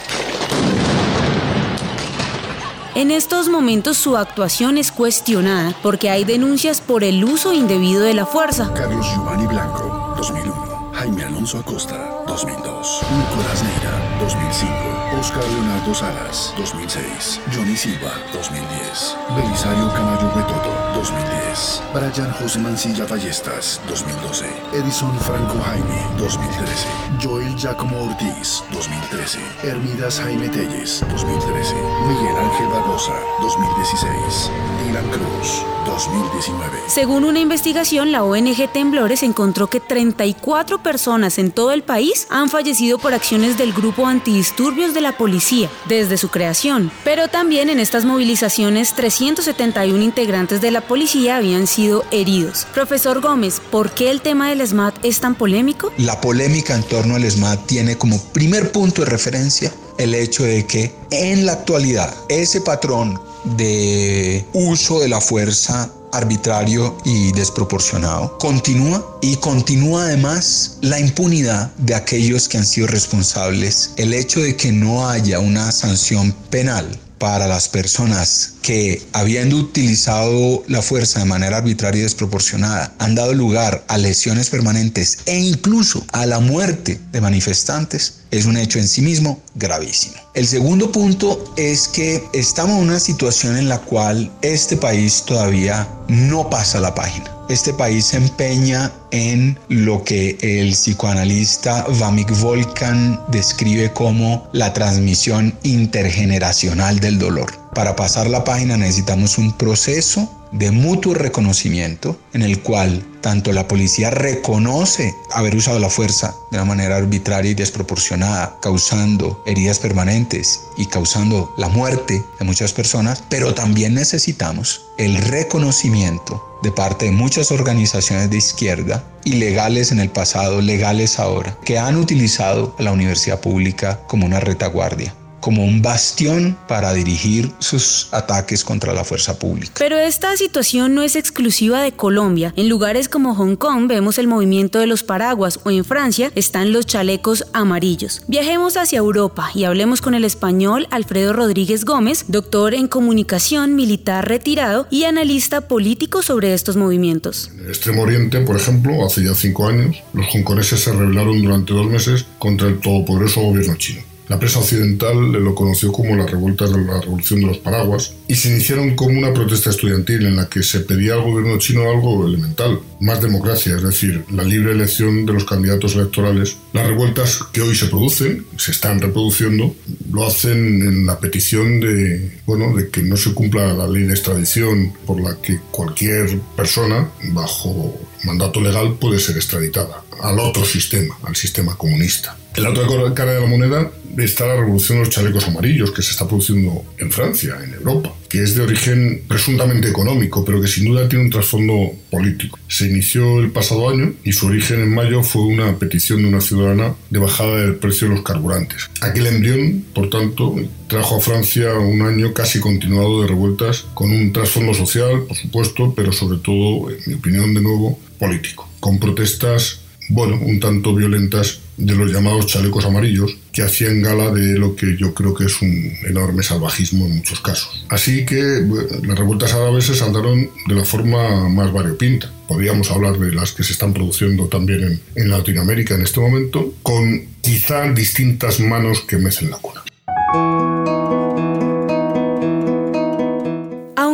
En 2.96 3.12
estos 3.12 3.50
momentos 3.50 3.98
su 3.98 4.18
actuación 4.18 4.78
es 4.78 4.92
cuestionada 4.92 5.76
porque 5.84 6.10
hay 6.10 6.24
denuncias 6.24 6.82
por 6.82 7.04
el 7.04 7.24
uso 7.24 7.54
indebido 7.54 8.02
de 8.02 8.16
la 8.16 8.26
fuerza. 8.26 8.74
Carlos 8.74 9.06
Giovanni 9.14 9.46
Blanco, 9.46 10.16
2001. 10.18 10.92
Jaime 10.94 11.24
Alonso 11.24 11.60
Acosta, 11.60 11.96
2002. 12.40 13.02
Nicolás 13.18 13.64
Neira, 13.64 13.92
2005. 14.22 14.74
Oscar 15.20 15.44
Leonardo 15.44 15.94
Salas, 15.94 16.54
2006. 16.56 17.42
Johnny 17.54 17.76
Silva, 17.76 18.14
2010. 18.32 19.18
Belisario 19.36 19.92
Camayo 19.92 20.32
Betoto, 20.34 20.72
2010. 20.96 21.84
Brian 21.94 22.32
José 22.40 22.60
Mancilla 22.60 23.06
Ballestas, 23.06 23.82
2012. 23.90 24.46
Edison 24.72 25.20
Franco 25.20 25.60
Jaime, 25.66 26.00
2013. 26.18 26.88
Joel 27.22 27.54
Giacomo 27.58 28.06
Ortiz, 28.06 28.64
2013. 28.72 29.40
Hermidas 29.64 30.22
Jaime 30.22 30.48
Telles, 30.48 31.04
2013. 31.10 31.76
Miguel 32.08 32.38
Ángel 32.38 32.68
Barbosa, 32.70 33.20
2016. 33.42 34.52
Dylan 34.86 35.10
Cruz, 35.10 35.66
2019. 35.86 36.78
Según 36.88 37.26
una 37.26 37.40
investigación, 37.40 38.12
la 38.12 38.24
ONG 38.24 38.72
Temblores 38.72 39.24
encontró 39.24 39.68
que 39.68 39.80
34 39.80 40.80
personas 40.80 41.38
en 41.38 41.52
todo 41.52 41.72
el 41.72 41.84
país 41.84 42.28
han 42.30 42.50
fallecido 42.50 42.98
por 43.00 43.14
acciones 43.14 43.58
del 43.58 43.74
grupo 43.74 44.06
antidisturbios 44.06 44.94
de 44.94 45.02
la 45.02 45.18
policía 45.18 45.70
desde 45.88 46.18
su 46.18 46.30
creación. 46.30 46.92
Pero 47.04 47.28
también 47.28 47.70
en 47.70 47.80
estas 47.80 48.06
movilizaciones 48.06 48.94
371 48.94 50.02
integrantes 50.04 50.62
de 50.62 50.72
la 50.72 50.82
policía 50.82 51.38
habían 51.38 51.68
sido 51.68 52.06
heridos. 52.12 52.68
Profesor 52.74 53.22
Gómez, 53.22 53.62
¿por 53.72 53.92
qué 53.92 54.10
el 54.12 54.22
tema 54.22 54.50
del 54.50 54.66
SMAT 54.66 55.04
es 55.04 55.20
tan 55.20 55.36
polémico? 55.36 55.92
La 55.98 56.22
polémica 56.22 56.76
en 56.76 56.84
torno 56.84 57.16
al 57.16 57.30
SMAT 57.30 57.66
tiene 57.66 57.98
como 57.98 58.22
primer 58.32 58.72
punto 58.72 59.04
de 59.04 59.10
referencia 59.10 59.74
el 59.98 60.14
hecho 60.14 60.44
de 60.44 60.66
que 60.66 60.96
en 61.12 61.46
la 61.46 61.54
actualidad 61.54 62.16
ese 62.30 62.62
patrón 62.62 63.20
de 63.44 64.46
uso 64.54 65.00
de 65.00 65.10
la 65.10 65.22
fuerza 65.22 65.92
arbitrario 66.12 66.98
y 67.06 67.32
desproporcionado. 67.34 68.38
Continúa 68.38 69.18
y 69.22 69.36
continúa 69.38 70.04
además 70.04 70.78
la 70.82 71.00
impunidad 71.00 71.72
de 71.78 71.96
aquellos 71.96 72.48
que 72.48 72.58
han 72.58 72.66
sido 72.66 72.88
responsables. 72.88 73.92
El 73.98 74.14
hecho 74.14 74.42
de 74.42 74.56
que 74.56 74.72
no 74.72 75.08
haya 75.10 75.40
una 75.40 75.72
sanción 75.72 76.32
penal 76.50 77.00
para 77.20 77.48
las 77.48 77.70
personas 77.70 78.54
que, 78.62 79.06
habiendo 79.14 79.58
utilizado 79.58 80.64
la 80.68 80.82
fuerza 80.82 81.20
de 81.20 81.26
manera 81.26 81.58
arbitraria 81.58 82.00
y 82.00 82.04
desproporcionada, 82.04 82.94
han 82.98 83.14
dado 83.14 83.34
lugar 83.34 83.84
a 83.88 83.98
lesiones 83.98 84.50
permanentes 84.50 85.20
e 85.26 85.38
incluso 85.38 86.06
a 86.14 86.26
la 86.26 86.40
muerte 86.40 87.00
de 87.12 87.22
manifestantes, 87.22 88.22
es 88.32 88.46
un 88.46 88.58
hecho 88.58 88.80
en 88.80 88.88
sí 88.88 89.02
mismo 89.02 89.42
gravísimo. 89.56 90.16
El 90.34 90.48
segundo 90.48 90.92
punto 90.92 91.54
es 91.58 91.88
que 91.88 92.24
estamos 92.34 92.78
en 92.78 92.90
una 92.90 93.00
situación 93.00 93.58
en 93.58 93.70
la 93.70 93.80
cual 93.80 94.32
este 94.42 94.78
país 94.78 95.24
todavía 95.26 95.88
no 96.08 96.50
pasa 96.50 96.80
la 96.80 96.96
página. 96.96 97.39
Este 97.50 97.74
país 97.74 98.06
se 98.06 98.18
empeña 98.18 98.92
en 99.10 99.58
lo 99.70 100.04
que 100.04 100.38
el 100.40 100.74
psicoanalista 100.74 101.84
Vamik 102.00 102.32
Volkan 102.40 103.20
describe 103.30 103.92
como 103.92 104.48
la 104.52 104.72
transmisión 104.72 105.58
intergeneracional 105.64 107.00
del 107.00 107.18
dolor. 107.18 107.52
Para 107.74 107.96
pasar 107.96 108.30
la 108.30 108.44
página 108.44 108.78
necesitamos 108.78 109.38
un 109.38 109.54
proceso 109.54 110.30
de 110.52 110.72
mutuo 110.72 111.14
reconocimiento 111.14 112.20
en 112.34 112.42
el 112.42 112.62
cual 112.62 113.06
tanto 113.22 113.52
la 113.52 113.68
policía 113.68 114.10
reconoce 114.10 115.14
haber 115.32 115.56
usado 115.56 115.78
la 115.78 115.90
fuerza 115.90 116.34
de 116.52 116.58
una 116.58 116.66
manera 116.66 116.96
arbitraria 116.96 117.52
y 117.52 117.56
desproporcionada, 117.56 118.58
causando 118.62 119.44
heridas 119.46 119.80
permanentes 119.80 120.62
y 120.78 120.88
causando 120.88 121.54
la 121.58 121.70
muerte 121.70 122.24
de 122.40 122.46
muchas 122.46 122.74
personas, 122.74 123.24
pero 123.30 123.54
también 123.54 123.94
necesitamos 123.94 124.86
el 124.98 125.18
reconocimiento 125.18 126.44
de 126.64 126.72
parte 126.72 127.06
de 127.06 127.12
muchas 127.12 127.52
organizaciones 127.52 128.30
de 128.30 128.38
izquierda, 128.38 129.04
ilegales 129.24 129.92
en 129.92 130.00
el 130.00 130.10
pasado, 130.10 130.62
legales 130.62 131.20
ahora, 131.20 131.58
que 131.64 131.78
han 131.78 131.96
utilizado 131.96 132.76
a 132.80 132.84
la 132.84 132.92
universidad 132.92 133.40
pública 133.40 134.02
como 134.08 134.26
una 134.26 134.40
retaguardia 134.40 135.14
como 135.40 135.64
un 135.66 135.82
bastión 135.82 136.58
para 136.68 136.94
dirigir 136.94 137.52
sus 137.60 138.08
ataques 138.12 138.64
contra 138.64 138.94
la 138.94 139.04
fuerza 139.04 139.38
pública. 139.38 139.74
Pero 139.78 139.98
esta 139.98 140.36
situación 140.38 140.96
no 140.96 141.02
es 141.02 141.16
exclusiva 141.16 141.82
de 141.82 141.92
Colombia. 141.92 142.54
En 142.56 142.70
lugares 142.70 143.10
como 143.10 143.36
Hong 143.36 143.56
Kong 143.56 143.88
vemos 143.88 144.18
el 144.18 144.28
movimiento 144.28 144.80
de 144.80 144.88
los 144.88 145.04
paraguas 145.04 145.60
o 145.64 145.72
en 145.72 145.86
Francia 145.86 146.32
están 146.36 146.74
los 146.74 146.86
chalecos 146.86 147.46
amarillos. 147.54 148.22
Viajemos 148.28 148.78
hacia 148.78 149.00
Europa 149.00 149.52
y 149.54 149.64
hablemos 149.64 150.02
con 150.02 150.14
el 150.14 150.26
español 150.26 150.88
Alfredo 150.92 151.34
Rodríguez 151.34 151.86
Gómez, 151.86 152.26
doctor 152.28 152.74
en 152.74 152.88
comunicación 152.88 153.76
militar 153.76 154.28
retirado 154.28 154.88
y 154.90 155.04
analista 155.04 155.62
político 155.62 156.22
sobre 156.22 156.54
estos 156.54 156.76
movimientos. 156.76 157.52
En 157.54 157.62
el 157.62 157.70
Extremo 157.70 158.04
Oriente, 158.04 158.42
por 158.42 158.56
ejemplo, 158.56 159.06
hace 159.06 159.24
ya 159.24 159.34
cinco 159.34 159.68
años, 159.68 159.98
los 160.14 160.28
hongkoneses 160.34 160.80
se 160.80 160.92
rebelaron 160.92 161.42
durante 161.42 161.74
dos 161.74 161.88
meses 161.88 162.26
contra 162.38 162.68
el 162.68 162.80
todopoderoso 162.80 163.42
gobierno 163.42 163.76
chino. 163.76 164.09
La 164.30 164.38
prensa 164.38 164.60
occidental 164.60 165.32
lo 165.32 165.56
conoció 165.56 165.92
como 165.92 166.16
las 166.16 166.30
revueltas 166.30 166.72
de 166.72 166.86
la 166.86 167.02
Revolución 167.02 167.42
de 167.42 167.48
los 167.48 167.58
Paraguas 167.58 168.14
y 168.28 168.36
se 168.36 168.50
iniciaron 168.50 168.96
como 168.96 169.18
una 169.18 169.34
protesta 169.34 169.72
estudiantil 169.72 170.28
en 170.28 170.36
la 170.36 170.48
que 170.48 170.62
se 170.62 170.82
pedía 170.82 171.16
al 171.16 171.24
gobierno 171.24 171.58
chino 171.58 171.90
algo 171.90 172.28
elemental, 172.28 172.80
más 173.00 173.24
democracia, 173.24 173.76
es 173.76 173.82
decir, 173.82 174.24
la 174.32 174.44
libre 174.44 174.74
elección 174.74 175.26
de 175.26 175.34
los 175.34 175.46
candidatos 175.46 175.96
electorales. 175.96 176.58
Las 176.74 176.86
revueltas 176.86 177.40
que 177.52 177.62
hoy 177.62 177.74
se 177.76 177.88
producen, 177.88 178.46
se 178.56 178.70
están 178.70 179.02
reproduciendo, 179.02 179.74
lo 180.12 180.28
hacen 180.28 180.84
en 180.84 181.08
la 181.08 181.20
petición 181.20 181.80
de, 181.80 182.40
bueno, 182.46 182.76
de 182.76 182.90
que 182.90 183.02
no 183.02 183.18
se 183.18 183.34
cumpla 183.34 183.74
la 183.74 183.88
ley 183.88 184.04
de 184.04 184.14
extradición 184.14 184.94
por 185.08 185.20
la 185.20 185.42
que 185.42 185.60
cualquier 185.72 186.40
persona 186.56 187.10
bajo 187.32 188.00
mandato 188.26 188.62
legal 188.62 188.96
puede 189.00 189.18
ser 189.18 189.38
extraditada 189.38 190.04
al 190.22 190.38
otro 190.40 190.66
sistema, 190.66 191.18
al 191.24 191.36
sistema 191.36 191.76
comunista. 191.76 192.38
La 192.58 192.72
otra 192.72 192.84
cara 193.14 193.34
de 193.34 193.42
la 193.42 193.48
moneda 193.48 193.92
está 194.26 194.48
la 194.48 194.56
revolución 194.56 194.98
de 194.98 195.06
los 195.06 195.14
chalecos 195.14 195.48
amarillos 195.48 195.92
que 195.92 196.02
se 196.02 196.12
está 196.12 196.28
produciendo 196.28 196.84
en 196.98 197.12
Francia, 197.12 197.58
en 197.64 197.74
Europa, 197.74 198.14
que 198.28 198.44
es 198.44 198.56
de 198.56 198.64
origen 198.64 199.24
presuntamente 199.28 199.90
económico, 199.90 200.44
pero 200.46 200.62
que 200.62 200.68
sin 200.68 200.86
duda 200.86 201.08
tiene 201.08 201.26
un 201.26 201.32
trasfondo 201.32 201.92
político. 202.10 202.60
Se 202.68 202.88
inició 202.88 203.40
el 203.40 203.52
pasado 203.52 203.90
año 203.90 204.14
y 204.24 204.34
su 204.34 204.48
origen 204.48 204.82
en 204.82 204.94
mayo 204.94 205.24
fue 205.24 205.44
una 205.44 205.78
petición 205.78 206.22
de 206.22 206.30
una 206.30 206.42
ciudadana 206.42 206.96
de 207.10 207.20
bajada 207.20 207.62
del 207.62 207.76
precio 207.76 208.08
de 208.08 208.16
los 208.16 208.24
carburantes. 208.24 208.90
Aquel 209.02 209.28
embrión, 209.28 209.86
por 209.94 210.10
tanto, 210.10 210.56
trajo 210.88 211.18
a 211.18 211.22
Francia 211.22 211.74
un 211.74 212.02
año 212.02 212.34
casi 212.34 212.60
continuado 212.60 213.22
de 213.22 213.28
revueltas 213.28 213.86
con 213.94 214.12
un 214.12 214.32
trasfondo 214.34 214.74
social, 214.74 215.24
por 215.28 215.38
supuesto, 215.38 215.94
pero 215.96 216.12
sobre 216.12 216.40
todo, 216.40 216.90
en 216.90 216.98
mi 217.06 217.14
opinión 217.14 217.54
de 217.54 217.62
nuevo, 217.62 218.00
político, 218.20 218.70
con 218.80 219.00
protestas, 219.00 219.82
bueno, 220.10 220.40
un 220.42 220.60
tanto 220.60 220.94
violentas 220.94 221.62
de 221.80 221.96
los 221.96 222.12
llamados 222.12 222.46
chalecos 222.48 222.86
amarillos, 222.86 223.38
que 223.52 223.64
hacían 223.64 224.02
gala 224.02 224.32
de 224.32 224.60
lo 224.60 224.76
que 224.76 224.98
yo 224.98 225.14
creo 225.14 225.34
que 225.34 225.46
es 225.46 225.62
un 225.62 225.94
enorme 226.08 226.44
salvajismo 226.44 227.06
en 227.06 227.18
muchos 227.18 227.40
casos. 227.40 227.86
Así 227.90 228.26
que 228.26 228.62
las 229.04 229.18
revueltas 229.18 229.54
árabes 229.54 229.86
se 229.86 229.96
saldaron 229.96 230.50
de 230.68 230.76
la 230.76 230.84
forma 230.84 231.50
más 231.50 231.72
variopinta. 231.72 232.32
Podríamos 232.48 232.92
hablar 232.92 233.18
de 233.18 233.32
las 233.32 233.54
que 233.54 233.64
se 233.64 233.74
están 233.74 233.94
produciendo 233.94 234.48
también 234.48 234.84
en, 234.84 235.02
en 235.16 235.30
Latinoamérica 235.30 235.96
en 235.96 236.02
este 236.02 236.20
momento, 236.20 236.74
con 236.84 237.24
quizá 237.42 237.92
distintas 237.94 238.60
manos 238.60 239.02
que 239.02 239.18
mecen 239.18 239.50
la 239.50 239.58
cuna. 239.58 239.79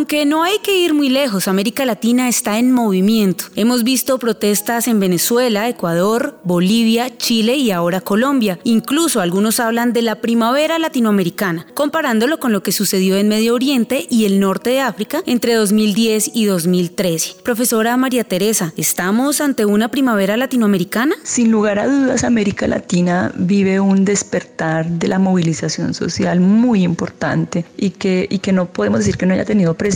Aunque 0.05 0.27
no 0.27 0.43
hay 0.43 0.59
que 0.59 0.77
ir 0.77 0.93
muy 0.93 1.09
lejos, 1.09 1.47
América 1.47 1.83
Latina 1.83 2.29
está 2.29 2.59
en 2.59 2.71
movimiento. 2.71 3.45
Hemos 3.55 3.83
visto 3.83 4.19
protestas 4.19 4.87
en 4.87 4.99
Venezuela, 4.99 5.67
Ecuador, 5.67 6.39
Bolivia, 6.43 7.17
Chile 7.17 7.55
y 7.55 7.71
ahora 7.71 8.01
Colombia. 8.01 8.59
Incluso 8.63 9.19
algunos 9.19 9.59
hablan 9.59 9.93
de 9.93 10.03
la 10.03 10.21
primavera 10.21 10.77
latinoamericana, 10.77 11.65
comparándolo 11.73 12.39
con 12.39 12.51
lo 12.51 12.61
que 12.61 12.71
sucedió 12.71 13.17
en 13.17 13.29
Medio 13.29 13.55
Oriente 13.55 14.05
y 14.07 14.25
el 14.25 14.39
norte 14.39 14.69
de 14.69 14.81
África 14.81 15.23
entre 15.25 15.55
2010 15.55 16.29
y 16.35 16.45
2013. 16.45 17.37
Profesora 17.43 17.97
María 17.97 18.23
Teresa, 18.23 18.73
¿estamos 18.77 19.41
ante 19.41 19.65
una 19.65 19.89
primavera 19.89 20.37
latinoamericana? 20.37 21.15
Sin 21.23 21.49
lugar 21.49 21.79
a 21.79 21.87
dudas, 21.87 22.23
América 22.23 22.67
Latina 22.67 23.31
vive 23.35 23.79
un 23.79 24.05
despertar 24.05 24.87
de 24.87 25.07
la 25.07 25.17
movilización 25.17 25.95
social 25.95 26.41
muy 26.41 26.83
importante 26.83 27.65
y 27.75 27.89
que, 27.89 28.27
y 28.29 28.37
que 28.37 28.53
no 28.53 28.67
podemos 28.67 28.99
decir 28.99 29.17
que 29.17 29.25
no 29.25 29.33
haya 29.33 29.45
tenido 29.45 29.73
presencia 29.73 29.94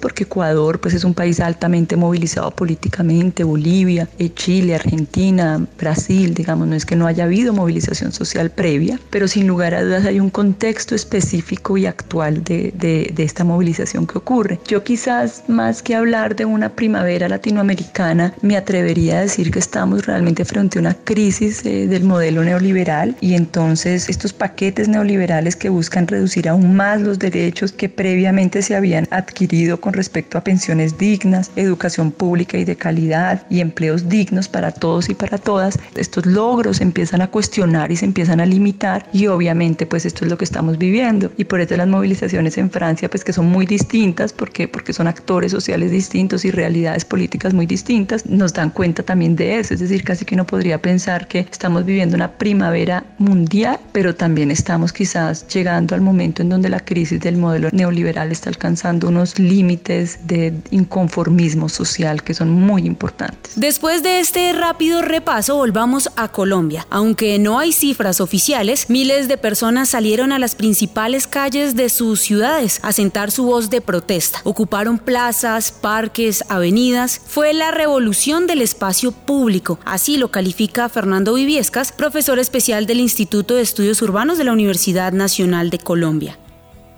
porque 0.00 0.24
Ecuador 0.24 0.80
pues 0.80 0.94
es 0.94 1.02
un 1.02 1.12
país 1.12 1.40
altamente 1.40 1.96
movilizado 1.96 2.50
políticamente, 2.52 3.42
Bolivia, 3.42 4.08
eh, 4.18 4.32
Chile, 4.32 4.76
Argentina, 4.76 5.66
Brasil, 5.76 6.34
digamos, 6.34 6.68
no 6.68 6.76
es 6.76 6.86
que 6.86 6.94
no 6.94 7.06
haya 7.06 7.24
habido 7.24 7.52
movilización 7.52 8.12
social 8.12 8.50
previa, 8.50 9.00
pero 9.10 9.26
sin 9.26 9.48
lugar 9.48 9.74
a 9.74 9.82
dudas 9.82 10.04
hay 10.04 10.20
un 10.20 10.30
contexto 10.30 10.94
específico 10.94 11.76
y 11.76 11.86
actual 11.86 12.44
de, 12.44 12.72
de, 12.76 13.12
de 13.12 13.22
esta 13.24 13.42
movilización 13.42 14.06
que 14.06 14.18
ocurre. 14.18 14.60
Yo 14.68 14.84
quizás 14.84 15.42
más 15.48 15.82
que 15.82 15.96
hablar 15.96 16.36
de 16.36 16.44
una 16.44 16.68
primavera 16.68 17.28
latinoamericana, 17.28 18.32
me 18.42 18.56
atrevería 18.56 19.18
a 19.18 19.22
decir 19.22 19.50
que 19.50 19.58
estamos 19.58 20.06
realmente 20.06 20.44
frente 20.44 20.78
a 20.78 20.80
una 20.80 20.94
crisis 20.94 21.66
eh, 21.66 21.88
del 21.88 22.04
modelo 22.04 22.44
neoliberal 22.44 23.16
y 23.20 23.34
entonces 23.34 24.08
estos 24.08 24.32
paquetes 24.32 24.88
neoliberales 24.88 25.56
que 25.56 25.70
buscan 25.70 26.06
reducir 26.06 26.48
aún 26.48 26.76
más 26.76 27.00
los 27.00 27.18
derechos 27.18 27.72
que 27.72 27.88
previamente 27.88 28.62
se 28.62 28.76
habían 28.76 29.08
adquirido 29.10 29.39
con 29.80 29.94
respecto 29.94 30.36
a 30.36 30.44
pensiones 30.44 30.98
dignas, 30.98 31.50
educación 31.56 32.12
pública 32.12 32.58
y 32.58 32.64
de 32.64 32.76
calidad 32.76 33.46
y 33.48 33.60
empleos 33.60 34.06
dignos 34.06 34.48
para 34.48 34.70
todos 34.70 35.08
y 35.08 35.14
para 35.14 35.38
todas, 35.38 35.78
estos 35.94 36.26
logros 36.26 36.82
empiezan 36.82 37.22
a 37.22 37.28
cuestionar 37.28 37.90
y 37.90 37.96
se 37.96 38.04
empiezan 38.04 38.40
a 38.40 38.46
limitar 38.46 39.08
y 39.14 39.28
obviamente 39.28 39.86
pues 39.86 40.04
esto 40.04 40.26
es 40.26 40.30
lo 40.30 40.36
que 40.36 40.44
estamos 40.44 40.76
viviendo. 40.76 41.32
Y 41.38 41.44
por 41.44 41.60
eso 41.60 41.74
las 41.76 41.88
movilizaciones 41.88 42.58
en 42.58 42.70
Francia 42.70 43.08
pues 43.08 43.24
que 43.24 43.32
son 43.32 43.46
muy 43.46 43.64
distintas 43.64 44.34
porque 44.34 44.68
porque 44.68 44.92
son 44.92 45.06
actores 45.06 45.52
sociales 45.52 45.90
distintos 45.90 46.44
y 46.44 46.50
realidades 46.50 47.06
políticas 47.06 47.54
muy 47.54 47.64
distintas 47.64 48.26
nos 48.26 48.52
dan 48.52 48.68
cuenta 48.68 49.02
también 49.02 49.36
de 49.36 49.58
eso. 49.58 49.72
Es 49.72 49.80
decir 49.80 50.04
casi 50.04 50.26
que 50.26 50.34
uno 50.34 50.44
podría 50.44 50.82
pensar 50.82 51.26
que 51.28 51.40
estamos 51.50 51.86
viviendo 51.86 52.14
una 52.14 52.32
primavera 52.32 53.04
mundial 53.16 53.78
pero 53.92 54.14
también 54.14 54.50
estamos 54.50 54.92
quizás 54.92 55.48
llegando 55.48 55.94
al 55.94 56.02
momento 56.02 56.42
en 56.42 56.50
donde 56.50 56.68
la 56.68 56.80
crisis 56.80 57.20
del 57.20 57.38
modelo 57.38 57.70
neoliberal 57.72 58.30
está 58.32 58.50
alcanzando 58.50 59.08
unos 59.08 59.29
límites 59.38 60.26
de 60.26 60.54
inconformismo 60.70 61.68
social 61.68 62.22
que 62.22 62.34
son 62.34 62.50
muy 62.50 62.86
importantes. 62.86 63.52
Después 63.56 64.02
de 64.02 64.20
este 64.20 64.52
rápido 64.52 65.02
repaso, 65.02 65.56
volvamos 65.56 66.10
a 66.16 66.28
Colombia. 66.28 66.86
Aunque 66.90 67.38
no 67.38 67.58
hay 67.58 67.72
cifras 67.72 68.20
oficiales, 68.20 68.88
miles 68.88 69.28
de 69.28 69.38
personas 69.38 69.90
salieron 69.90 70.32
a 70.32 70.38
las 70.38 70.54
principales 70.54 71.26
calles 71.26 71.76
de 71.76 71.88
sus 71.88 72.20
ciudades 72.20 72.80
a 72.82 72.92
sentar 72.92 73.30
su 73.30 73.44
voz 73.44 73.70
de 73.70 73.80
protesta. 73.80 74.40
Ocuparon 74.44 74.98
plazas, 74.98 75.72
parques, 75.72 76.44
avenidas. 76.48 77.20
Fue 77.26 77.52
la 77.52 77.70
revolución 77.70 78.46
del 78.46 78.62
espacio 78.62 79.12
público. 79.12 79.78
Así 79.84 80.16
lo 80.16 80.30
califica 80.30 80.88
Fernando 80.88 81.34
Viviescas, 81.34 81.92
profesor 81.92 82.38
especial 82.38 82.86
del 82.86 83.00
Instituto 83.00 83.54
de 83.54 83.62
Estudios 83.62 84.02
Urbanos 84.02 84.38
de 84.38 84.44
la 84.44 84.52
Universidad 84.52 85.12
Nacional 85.12 85.70
de 85.70 85.78
Colombia. 85.78 86.38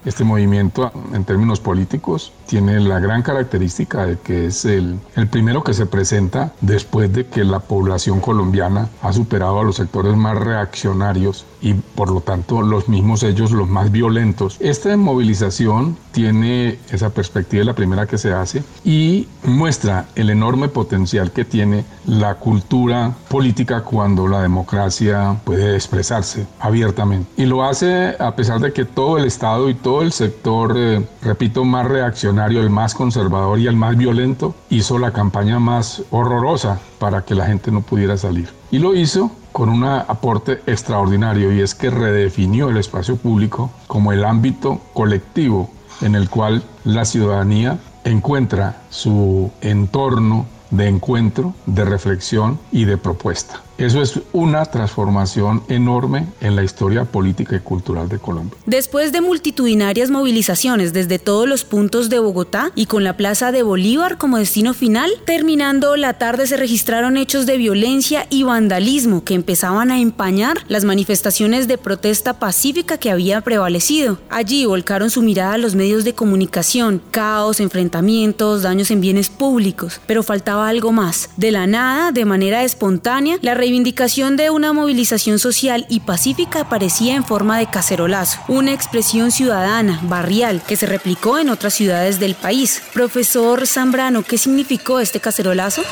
Este 0.05 0.25
movimiento, 0.25 0.91
en 1.13 1.25
términos 1.25 1.61
políticos, 1.61 2.33
tiene 2.47 2.81
la 2.81 2.99
gran 2.99 3.23
característica 3.23 4.05
de 4.05 4.19
que 4.19 4.47
es 4.47 4.65
el, 4.65 4.99
el 5.15 5.29
primero 5.29 5.63
que 5.63 5.75
se 5.75 5.87
presenta 5.87 6.53
después 6.61 7.13
de 7.13 7.27
que 7.27 7.45
la 7.45 7.61
población 7.61 8.21
colombiana 8.21 8.89
ha 9.01 9.13
superado 9.13 9.61
a 9.61 9.65
los 9.65 9.77
sectores 9.77 10.17
más 10.17 10.37
reaccionarios 10.37 11.47
y 11.63 11.75
por 11.75 12.11
lo 12.11 12.21
tanto 12.21 12.61
los 12.61 12.89
mismos 12.89 13.23
ellos 13.23 13.53
los 13.53 13.69
más 13.69 13.91
violentos. 13.91 14.57
Esta 14.61 14.97
movilización 14.97 15.97
tiene 16.11 16.79
esa 16.91 17.11
perspectiva, 17.11 17.65
la 17.65 17.75
primera 17.75 18.07
que 18.07 18.19
se 18.19 18.33
hace, 18.33 18.63
y 18.85 19.29
muestra 19.45 20.07
el 20.17 20.31
enorme 20.31 20.69
potencial 20.69 21.31
que 21.31 21.45
tiene 21.45 21.85
la 22.05 22.35
cultura 22.35 23.15
política 23.29 23.83
cuando 23.83 24.27
la 24.29 24.43
democracia 24.43 25.37
puede 25.45 25.75
expresarse 25.75 26.47
abiertamente. 26.59 27.31
Y 27.37 27.47
lo 27.47 27.65
hace 27.65 28.17
a 28.19 28.35
pesar 28.35 28.61
de 28.61 28.73
que 28.73 28.85
todo 28.85 29.19
el 29.19 29.25
Estado 29.25 29.69
y 29.71 29.75
todo 29.75 30.03
el 30.03 30.13
sector, 30.13 30.75
eh, 30.77 31.07
repito, 31.23 31.65
más 31.65 31.87
reaccionario, 31.87 32.61
el 32.61 32.71
más 32.71 32.95
conservador 32.95 33.59
y 33.59 33.67
el 33.67 33.77
más 33.77 33.97
violento, 33.97 34.55
hizo 34.71 34.99
la 34.99 35.13
campaña 35.13 35.59
más 35.59 36.03
horrorosa 36.11 36.81
para 36.99 37.25
que 37.25 37.35
la 37.35 37.47
gente 37.47 37.71
no 37.71 37.83
pudiera 37.83 38.17
salir. 38.17 38.49
Y 38.71 38.79
lo 38.79 38.95
hizo 38.95 39.31
con 39.53 39.69
un 39.69 39.85
aporte 39.85 40.63
extraordinario 40.67 41.53
y 41.53 41.61
es 41.61 41.75
que 41.75 41.91
redefinió 41.91 42.71
el 42.71 42.79
espacio 42.79 43.17
público 43.17 43.71
como 43.87 44.13
el 44.13 44.25
ámbito 44.25 44.81
colectivo 44.95 45.71
en 46.01 46.15
el 46.15 46.29
cual 46.29 46.63
la 46.85 47.05
ciudadanía 47.05 47.79
encuentra 48.05 48.83
su 48.91 49.51
entorno 49.61 50.47
de 50.71 50.89
encuentro, 50.89 51.55
de 51.67 51.85
reflexión 51.85 52.59
y 52.73 52.87
de 52.87 52.97
propuesta. 52.97 53.61
Eso 53.79 54.03
es 54.03 54.21
una 54.33 54.65
transformación 54.67 55.63
enorme 55.69 56.27
en 56.41 56.57
la 56.57 56.63
historia 56.63 57.05
política 57.05 57.57
y 57.57 57.61
cultural 57.61 58.09
de 58.09 58.19
Colombia. 58.19 58.57
Después 58.67 59.13
de 59.13 59.21
multitudinarias 59.21 60.11
movilizaciones 60.11 60.93
desde 60.93 61.19
todos 61.19 61.49
los 61.49 61.65
puntos 61.65 62.09
de 62.09 62.19
Bogotá 62.19 62.71
y 62.75 62.87
con 62.87 63.05
la 63.05 63.17
Plaza 63.17 63.53
de 63.53 63.63
Bolívar 63.63 64.19
como 64.19 64.39
destino 64.39 64.75
final, 64.75 65.11
terminando 65.25 65.97
la 65.97 66.15
tarde 66.15 66.47
se 66.47 66.57
registraron 66.57 67.17
hechos 67.17 67.47
de 67.47 67.57
violencia 67.57 68.27
y 68.31 68.43
vandalismo 68.43 69.25
que 69.25 69.35
empezaban 69.35 69.91
a 69.91 70.01
empañar 70.01 70.59
las 70.69 70.85
manifestaciones 70.85 71.67
de 71.67 71.79
protesta 71.79 72.39
pacífica 72.39 72.99
que 72.99 73.11
había 73.11 73.41
prevalecido. 73.41 74.19
Allí 74.31 74.65
volcaron 74.65 75.11
su 75.11 75.23
mirada 75.23 75.55
a 75.55 75.59
los 75.59 75.75
medios 75.75 76.05
de 76.05 76.15
comunicación, 76.15 77.01
caos, 77.11 77.61
enfrentamientos, 77.61 78.63
daños 78.63 78.91
en 78.91 79.01
bienes 79.01 79.29
públicos, 79.29 80.01
pero 80.07 80.23
faltaba 80.23 80.69
algo 80.69 80.93
más. 80.93 81.31
De 81.37 81.51
la 81.51 81.67
nada, 81.67 82.13
de 82.13 82.25
manera 82.25 82.65
espontánea, 82.65 83.39
la 83.43 83.55
reivindicación 83.63 84.37
de 84.37 84.51
una 84.51 84.73
movilización 84.73 85.39
social 85.39 85.87
y 85.89 86.01
pacífica 86.01 86.63
aparecía 86.63 87.15
en 87.15 87.23
forma 87.23 87.61
de 87.61 87.69
cacerolazo, 87.71 88.41
una 88.49 88.73
expresión 88.73 89.31
ciudadana, 89.31 90.01
barrial, 90.03 90.61
que 90.67 90.75
se 90.75 90.87
replicó 90.87 91.39
en 91.39 91.49
otras 91.49 91.73
ciudades 91.73 92.19
del 92.19 92.35
país. 92.35 92.83
Profesor 92.93 93.65
Zambrano, 93.69 94.25
¿qué 94.25 94.37
significó 94.37 94.99
este 94.99 95.21
cacerolazo? 95.21 95.83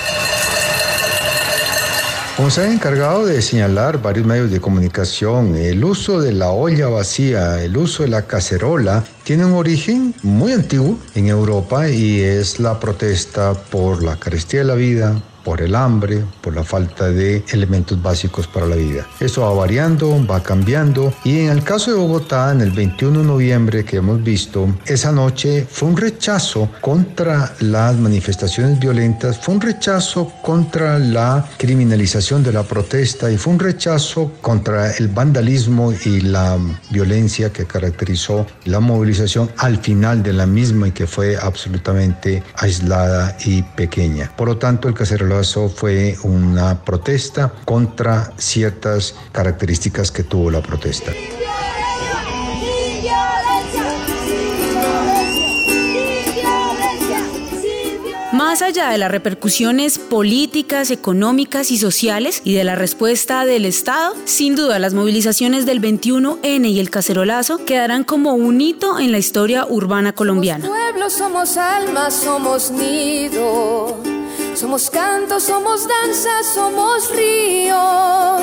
Como 2.36 2.50
se 2.50 2.62
ha 2.62 2.72
encargado 2.72 3.24
de 3.24 3.40
señalar 3.40 4.02
varios 4.02 4.26
medios 4.26 4.50
de 4.50 4.60
comunicación, 4.60 5.54
el 5.54 5.84
uso 5.84 6.20
de 6.20 6.32
la 6.32 6.50
olla 6.50 6.88
vacía, 6.88 7.62
el 7.62 7.76
uso 7.76 8.02
de 8.02 8.08
la 8.08 8.22
cacerola, 8.22 9.04
tiene 9.22 9.44
un 9.44 9.52
origen 9.52 10.12
muy 10.24 10.52
antiguo 10.52 10.98
en 11.14 11.28
Europa 11.28 11.88
y 11.88 12.20
es 12.20 12.58
la 12.58 12.80
protesta 12.80 13.54
por 13.54 14.02
la 14.02 14.16
carestía 14.16 14.60
de 14.60 14.66
la 14.66 14.74
vida, 14.74 15.22
por 15.44 15.60
el 15.62 15.74
hambre, 15.74 16.24
por 16.40 16.54
la 16.54 16.64
falta 16.64 17.08
de 17.08 17.44
elementos 17.52 18.00
básicos 18.02 18.46
para 18.46 18.66
la 18.66 18.76
vida. 18.76 19.06
Eso 19.20 19.42
va 19.42 19.52
variando, 19.54 20.24
va 20.26 20.42
cambiando 20.42 21.12
y 21.24 21.40
en 21.40 21.50
el 21.50 21.62
caso 21.62 21.90
de 21.90 21.96
Bogotá, 21.96 22.52
en 22.52 22.60
el 22.60 22.70
21 22.70 23.20
de 23.20 23.24
noviembre 23.24 23.84
que 23.84 23.96
hemos 23.96 24.22
visto, 24.22 24.68
esa 24.86 25.12
noche 25.12 25.66
fue 25.70 25.88
un 25.88 25.96
rechazo 25.96 26.68
contra 26.80 27.54
las 27.60 27.96
manifestaciones 27.96 28.78
violentas, 28.78 29.38
fue 29.38 29.54
un 29.54 29.60
rechazo 29.60 30.32
contra 30.42 30.98
la 30.98 31.46
criminalización 31.58 32.42
de 32.42 32.52
la 32.52 32.62
protesta 32.62 33.30
y 33.30 33.36
fue 33.36 33.52
un 33.52 33.58
rechazo 33.58 34.32
contra 34.40 34.92
el 34.92 35.08
vandalismo 35.08 35.92
y 36.04 36.20
la 36.20 36.58
violencia 36.90 37.52
que 37.52 37.66
caracterizó 37.66 38.46
la 38.64 38.80
movilización 38.80 39.50
al 39.58 39.78
final 39.78 40.22
de 40.22 40.32
la 40.32 40.46
misma 40.46 40.88
y 40.88 40.92
que 40.92 41.06
fue 41.06 41.36
absolutamente 41.36 42.42
aislada 42.56 43.36
y 43.44 43.62
pequeña. 43.62 44.32
Por 44.36 44.48
lo 44.48 44.58
tanto, 44.58 44.88
el 44.88 44.94
cacerolazo 44.94 45.29
fue 45.74 46.16
una 46.24 46.84
protesta 46.84 47.52
contra 47.64 48.32
ciertas 48.36 49.14
características 49.32 50.10
que 50.10 50.24
tuvo 50.24 50.50
la 50.50 50.60
protesta. 50.60 51.12
Más 58.32 58.62
allá 58.62 58.88
de 58.88 58.98
las 58.98 59.10
repercusiones 59.10 59.98
políticas, 59.98 60.90
económicas 60.90 61.70
y 61.70 61.78
sociales 61.78 62.40
y 62.42 62.54
de 62.54 62.64
la 62.64 62.74
respuesta 62.74 63.44
del 63.44 63.64
Estado, 63.66 64.16
sin 64.24 64.56
duda 64.56 64.78
las 64.78 64.94
movilizaciones 64.94 65.66
del 65.66 65.80
21N 65.80 66.68
y 66.68 66.80
el 66.80 66.90
cacerolazo 66.90 67.64
quedarán 67.64 68.02
como 68.02 68.34
un 68.34 68.60
hito 68.60 68.98
en 68.98 69.12
la 69.12 69.18
historia 69.18 69.66
urbana 69.68 70.12
colombiana. 70.12 70.64
Somos 70.64 70.80
pueblo, 70.80 71.10
somos 71.10 71.56
alma, 71.56 72.10
somos 72.10 72.70
nido. 72.70 74.09
Somos 74.60 74.90
canto, 74.90 75.40
somos 75.40 75.88
danza, 75.88 76.42
somos 76.42 77.10
ríos. 77.16 78.42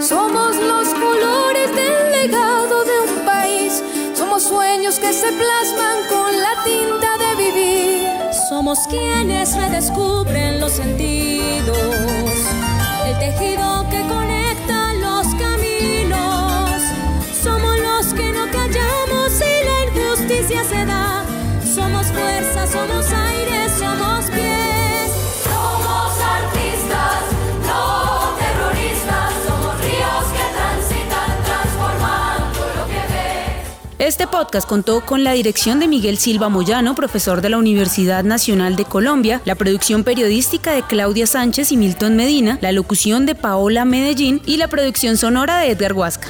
Somos 0.00 0.56
los 0.56 0.88
colores 0.94 1.68
del 1.76 2.12
legado 2.12 2.82
de 2.82 3.00
un 3.00 3.26
país. 3.26 3.82
Somos 4.14 4.44
sueños 4.44 4.98
que 4.98 5.12
se 5.12 5.30
plasman 5.32 5.98
con 6.08 6.40
la 6.40 6.64
tinta 6.64 7.18
de 7.18 7.44
vivir. 7.44 8.08
Somos 8.48 8.78
quienes 8.88 9.54
redescubren 9.54 10.60
los 10.60 10.72
sentidos. 10.72 11.76
El 13.06 13.18
tejido 13.18 13.73
Este 34.04 34.26
podcast 34.26 34.68
contó 34.68 35.00
con 35.00 35.24
la 35.24 35.32
dirección 35.32 35.80
de 35.80 35.88
Miguel 35.88 36.18
Silva 36.18 36.50
Moyano, 36.50 36.94
profesor 36.94 37.40
de 37.40 37.48
la 37.48 37.56
Universidad 37.56 38.22
Nacional 38.22 38.76
de 38.76 38.84
Colombia, 38.84 39.40
la 39.46 39.54
producción 39.54 40.04
periodística 40.04 40.74
de 40.74 40.82
Claudia 40.82 41.26
Sánchez 41.26 41.72
y 41.72 41.78
Milton 41.78 42.14
Medina, 42.14 42.58
la 42.60 42.72
locución 42.72 43.24
de 43.24 43.34
Paola 43.34 43.86
Medellín 43.86 44.42
y 44.44 44.58
la 44.58 44.68
producción 44.68 45.16
sonora 45.16 45.60
de 45.60 45.70
Edgar 45.70 45.94
Huasca. 45.94 46.28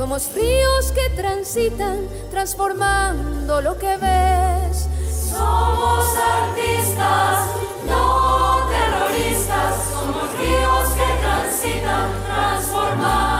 Somos 0.00 0.32
ríos 0.34 0.92
que 0.92 1.10
transitan, 1.10 2.08
transformando 2.30 3.60
lo 3.60 3.76
que 3.76 3.98
ves. 3.98 4.88
Somos 5.30 6.06
artistas, 6.16 7.50
no 7.86 8.66
terroristas, 8.70 9.74
somos 9.92 10.38
ríos 10.38 10.88
que 10.96 11.20
transitan, 11.20 12.08
transformando 12.24 13.39